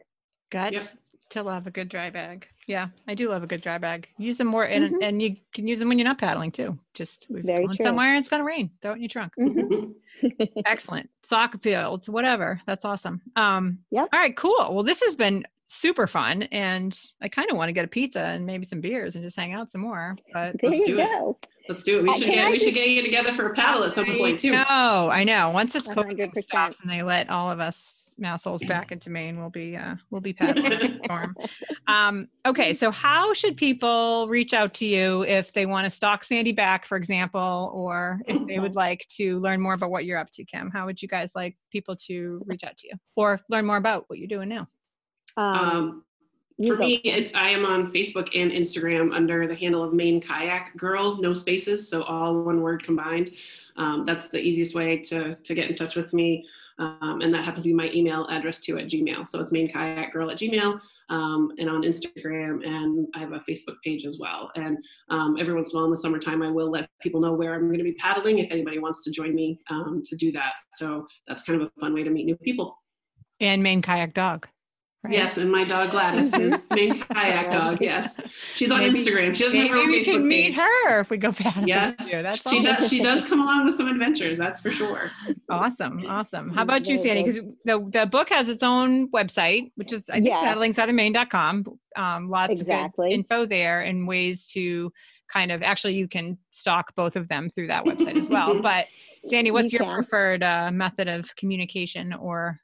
[0.51, 0.97] Guts
[1.31, 2.47] to love a good dry bag.
[2.67, 4.09] Yeah, I do love a good dry bag.
[4.19, 4.99] Use them more, and, Mhm.
[5.03, 6.79] and you can use them when you're not paddling too.
[6.95, 7.85] Just we've Very gone true.
[7.85, 8.71] somewhere and it's going to rain.
[8.81, 9.33] Throw it in your trunk.
[9.39, 9.95] Mhm.
[10.67, 11.11] Excellent.
[11.23, 12.61] Soccer fields, whatever.
[12.67, 13.21] That's awesome.
[13.37, 14.09] Um, Yep.
[14.13, 14.57] All right, cool.
[14.75, 18.21] Well, this has been super fun, and I kind of want to get a pizza
[18.21, 20.17] and maybe some beers and just hang out some more.
[20.33, 21.47] But there Let's you do it.
[21.69, 22.03] Let's do it.
[22.03, 24.07] We should can get I we should get you together for a paddle at some
[24.15, 24.51] point too.
[24.53, 25.51] No, I know.
[25.51, 26.47] Once this A COVID hundred thing percent.
[26.47, 30.21] stops and they let all of us assholes back into Maine, we'll be uh, we'll
[30.21, 31.01] be paddling.
[31.05, 31.37] storm.
[31.87, 36.25] Um, okay, so how should people reach out to you if they want to stalk
[36.25, 40.19] Sandy back, for example, or if they would like to learn more about what you're
[40.19, 40.71] up to, Kim?
[40.71, 44.05] How would you guys like people to reach out to you or learn more about
[44.09, 44.69] what you're doing now?
[45.37, 46.14] Um, Um, you
[46.63, 46.85] for go.
[46.85, 51.21] me, it's I am on Facebook and Instagram under the handle of Maine Kayak Girl,
[51.21, 53.33] no spaces, so all one word combined.
[53.77, 56.47] Um, that's the easiest way to to get in touch with me,
[56.79, 59.29] um, and that happens to be my email address too at Gmail.
[59.29, 60.79] So it's Maine Kayak Girl at Gmail,
[61.11, 64.53] um, and on Instagram, and I have a Facebook page as well.
[64.55, 64.79] And
[65.11, 67.55] um, every once in a while in the summertime, I will let people know where
[67.55, 70.53] I'm going to be paddling if anybody wants to join me um, to do that.
[70.75, 72.79] So that's kind of a fun way to meet new people.
[73.41, 74.47] And Maine Kayak Dog.
[75.05, 75.13] Right?
[75.15, 77.79] Yes, and my dog Gladys is Maine kayak dog.
[77.81, 78.19] Yes,
[78.55, 79.35] she's on Maybe- Instagram.
[79.35, 80.59] She doesn't have her Maybe we can meet page.
[80.59, 81.69] her if we go paddling.
[81.69, 81.95] Yes.
[82.11, 82.63] That's she awesome.
[82.63, 82.89] does.
[82.89, 84.39] She does come along with some adventures.
[84.39, 85.11] That's for sure.
[85.51, 86.51] Awesome, awesome.
[86.51, 87.23] How about you, Sandy?
[87.23, 90.55] Because the the book has its own website, which is I think Yeah.
[90.55, 91.65] paddlingsouthernmaine.com.
[91.97, 93.07] Um, lots Exactly.
[93.07, 94.93] of good info there and ways to
[95.29, 98.59] kind of actually you can stalk both of them through that website as well.
[98.63, 98.87] But
[99.25, 99.95] Sandy, what's You your can.
[99.97, 102.61] preferred uh, method of communication or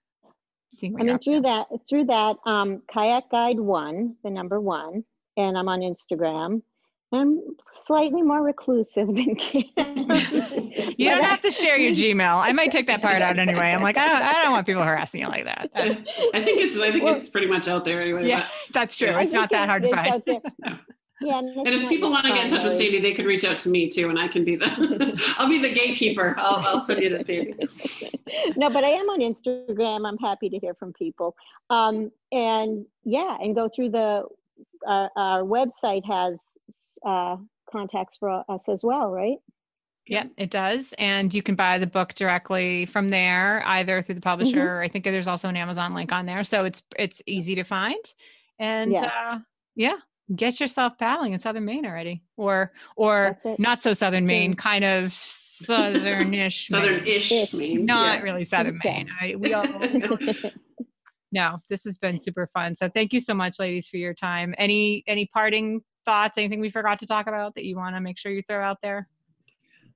[0.73, 1.31] seeing what I mean, up to?
[1.31, 5.05] through that, through that, um, kayak guide one, the number one,
[5.37, 6.63] and I'm on Instagram.
[7.13, 7.41] I'm
[7.73, 9.65] slightly more reclusive than Kim.
[10.97, 12.41] You don't have to share your Gmail.
[12.41, 13.73] I might take that part out anyway.
[13.73, 15.71] I'm like, I don't, I don't want people harassing you like that.
[15.75, 15.99] That's,
[16.35, 16.79] I think it's.
[16.79, 18.29] I think Well- it's pretty much out there anyway.
[18.29, 19.09] yeah, that's true.
[19.09, 19.21] Yeah.
[19.23, 20.23] It's not that hard to find.
[21.23, 21.29] Out there.
[21.29, 22.93] Yeah, and, and if people want to get in touch with primary.
[22.93, 25.35] Sandy, they could reach out to me too, and I can be the.
[25.39, 26.35] I'll be the gatekeeper.
[26.39, 27.55] I'll, I'll send you to Sandy.
[28.57, 30.07] no, but I am on Instagram.
[30.07, 31.35] I'm happy to hear from people.
[31.69, 34.25] Um, and yeah, and go through the,
[34.87, 36.57] uh, our website has
[37.07, 37.37] uh,
[37.71, 39.39] contacts for us as well, right?
[40.07, 40.93] Yeah, it does.
[40.99, 44.79] And you can buy the book directly from there, either through the publisher.
[44.79, 46.43] or I think there's also an Amazon link on there.
[46.43, 48.05] So it's it's easy to find.
[48.59, 49.11] And Yeah.
[49.31, 49.39] uh
[49.77, 49.97] yeah,
[50.35, 52.23] get yourself paddling in southern Maine already.
[52.37, 57.77] Or or not so southern Maine, kind of southernish southernish Maine.
[57.77, 57.87] Maine.
[57.87, 58.23] Not yes.
[58.23, 58.93] really southern Yeah.
[58.93, 59.09] Maine.
[59.21, 59.67] I, we all
[61.33, 62.75] no, this has been super fun.
[62.75, 64.55] So thank you so much, ladies, for your time.
[64.59, 66.39] Any any parting thoughts?
[66.39, 68.79] Anything we forgot to talk about that you want to make sure you throw out
[68.83, 69.09] there?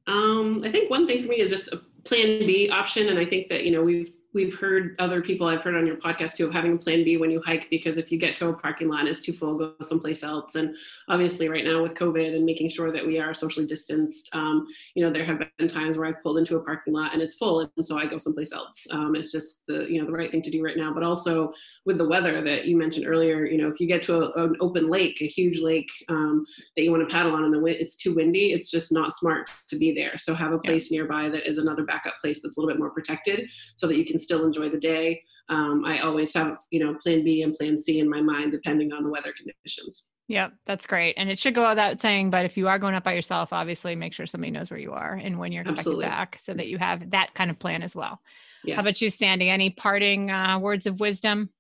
[0.07, 3.25] Um, I think one thing for me is just a plan B option, and I
[3.25, 6.47] think that you know we've we've heard other people I've heard on your podcast too
[6.47, 8.89] of having a plan B when you hike because if you get to a parking
[8.89, 10.57] lot and it's too full, go someplace else.
[10.57, 10.75] And
[11.09, 15.05] obviously, right now with COVID and making sure that we are socially distanced, um, you
[15.05, 17.61] know, there have been times where I've pulled into a parking lot and it's full,
[17.61, 18.87] and so I go someplace else.
[18.91, 20.93] Um, it's just the you know the right thing to do right now.
[20.93, 21.53] But also
[21.87, 24.57] with the weather that you mentioned earlier, you know, if you get to a, an
[24.61, 26.45] open lake, a huge lake um,
[26.77, 29.13] that you want to paddle on, and the wind it's too windy, it's just not
[29.13, 30.19] smart to be there.
[30.19, 30.71] So have a Yeah.
[30.71, 33.97] place nearby that is another backup place that's a little bit more protected, so that
[33.97, 35.23] you can still enjoy the day.
[35.49, 38.93] Um, I always have, you know, plan B and plan C in my mind, depending
[38.93, 40.09] on the weather conditions.
[40.29, 41.15] Yep, that's great.
[41.19, 43.95] And it should go without saying, but if you are going up by yourself, obviously
[43.95, 46.07] make sure somebody knows where you are and when you're expected Absolutely.
[46.07, 48.21] back so that you have that kind of plan as well.
[48.65, 48.77] Yes.
[48.77, 49.51] How about you, Sandy?
[49.51, 51.51] Any parting uh, words of wisdom?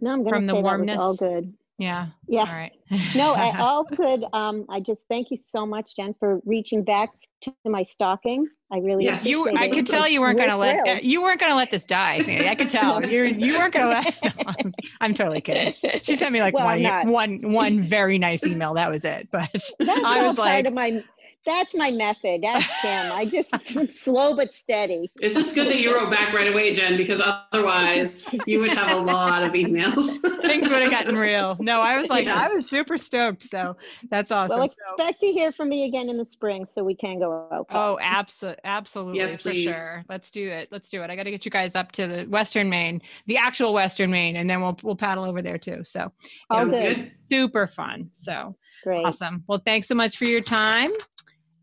[0.00, 1.00] No, I'm going From to the say that was warmness?
[1.00, 1.54] all good.
[1.78, 2.06] Yeah.
[2.28, 2.40] Yeah.
[2.40, 2.72] All right.
[3.14, 4.24] No, I, all could.
[4.32, 7.10] Um, I just thank you so much, Jen, for reaching back
[7.42, 8.46] to my stocking.
[8.72, 9.24] I really Yes.
[9.24, 12.22] you I could tell you weren't gonna let uh, you weren't gonna let this die.
[12.22, 12.48] Sandy.
[12.48, 13.04] I could tell.
[13.04, 15.74] You're you weren't gonna let no, I'm, I'm totally kidding.
[16.02, 17.06] She sent me like Well, one, I'm not.
[17.06, 18.74] one one very nice email.
[18.74, 19.28] That was it.
[19.30, 21.04] But That's I all was part like, of my.
[21.46, 22.42] That's my method.
[22.42, 23.12] That's Kim.
[23.12, 23.50] I just
[24.04, 25.10] slow but steady.
[25.20, 27.20] It's just good that you wrote back right away, Jen, because
[27.52, 30.18] otherwise you would have a lot of emails.
[30.42, 31.56] things would have gotten real.
[31.60, 33.42] No, I was like, I was super stoked.
[33.44, 33.76] So
[34.10, 34.58] that's awesome.
[34.58, 37.48] Well, So- expect to hear from me again in the spring, so we can go
[37.52, 37.66] out.
[37.70, 39.64] Oh, absolutely, absolutely, Yes, for please.
[39.64, 40.04] sure.
[40.08, 40.68] Let's do it.
[40.70, 41.10] Let's do it.
[41.10, 44.36] I got to get you guys up to the Western Maine, the actual Western Maine,
[44.36, 45.84] and then we'll we'll paddle over there too.
[45.84, 46.10] So
[46.50, 46.96] all Sounds good.
[46.96, 47.12] good.
[47.28, 48.10] super fun.
[48.12, 49.04] So Great.
[49.04, 49.44] awesome.
[49.46, 50.90] Well, thanks so much for your time.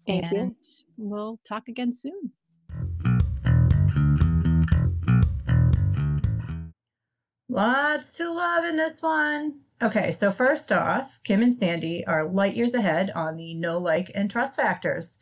[0.08, 0.38] Thank you.
[0.38, 0.56] and
[0.98, 2.32] we'll talk again soon.
[7.50, 9.60] Lots to love in this one.
[9.84, 14.10] Okay, so first off, Kim and Sandy are light years ahead on the know like
[14.16, 15.20] and trust factors.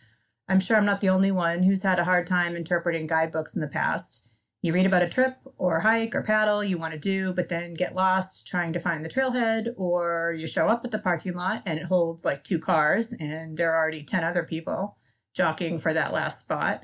[0.47, 3.61] I'm sure I'm not the only one who's had a hard time interpreting guidebooks in
[3.61, 4.28] the past.
[4.61, 7.73] You read about a trip or hike or paddle you want to do, but then
[7.75, 11.63] get lost trying to find the trailhead, or you show up at the parking lot
[11.65, 14.97] and it holds like two cars and there are already 10 other people
[15.33, 16.83] jockeying for that last spot.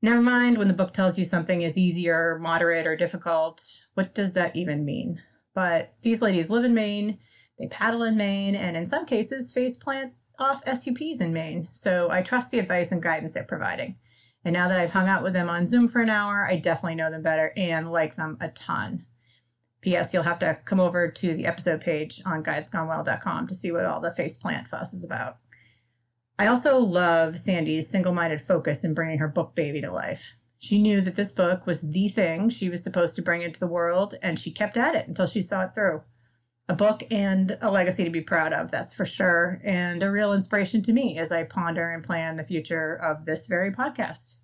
[0.00, 3.62] Never mind when the book tells you something is easier, moderate, or difficult.
[3.94, 5.22] What does that even mean?
[5.54, 7.18] But these ladies live in Maine,
[7.58, 11.68] they paddle in Maine, and in some cases face plant off SUPs in Maine.
[11.72, 13.96] So I trust the advice and guidance they're providing.
[14.44, 16.96] And now that I've hung out with them on Zoom for an hour, I definitely
[16.96, 19.06] know them better and like them a ton.
[19.80, 20.12] P.S.
[20.12, 24.00] You'll have to come over to the episode page on guidesgonewell.com to see what all
[24.00, 25.38] the faceplant fuss is about.
[26.38, 30.36] I also love Sandy's single minded focus in bringing her book baby to life.
[30.58, 33.66] She knew that this book was the thing she was supposed to bring into the
[33.66, 36.02] world, and she kept at it until she saw it through.
[36.68, 40.32] A book and a legacy to be proud of, that's for sure, and a real
[40.32, 44.36] inspiration to me as I ponder and plan the future of this very podcast.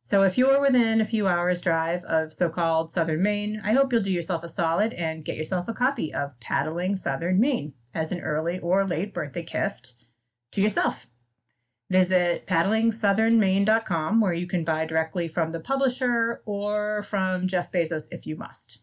[0.00, 3.72] So, if you are within a few hours' drive of so called Southern Maine, I
[3.72, 7.72] hope you'll do yourself a solid and get yourself a copy of Paddling Southern Maine
[7.92, 9.96] as an early or late birthday gift
[10.52, 11.08] to yourself.
[11.90, 18.26] Visit paddlingsouthernmaine.com where you can buy directly from the publisher or from Jeff Bezos if
[18.26, 18.78] you must.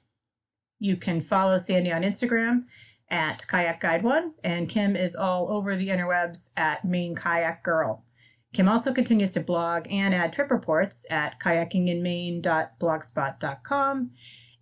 [0.83, 2.65] You can follow Sandy on Instagram
[3.09, 8.03] at Kayak Guide One, and Kim is all over the interwebs at Maine Kayak Girl.
[8.51, 14.11] Kim also continues to blog and add trip reports at kayakinginmaine.blogspot.com.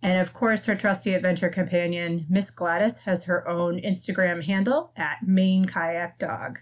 [0.00, 5.26] And of course, her trusty adventure companion, Miss Gladys, has her own Instagram handle at
[5.26, 6.60] Maine Kayak Dog.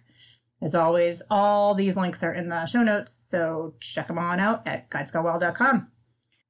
[0.63, 4.67] As always, all these links are in the show notes, so check them on out
[4.67, 5.89] at guidesgonewell.com.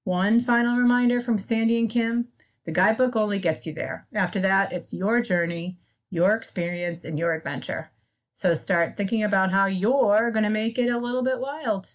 [0.04, 2.28] One final reminder from Sandy and Kim
[2.70, 4.06] the guidebook only gets you there.
[4.14, 5.76] After that, it's your journey,
[6.10, 7.90] your experience, and your adventure.
[8.32, 11.88] So start thinking about how you're going to make it a little bit wild.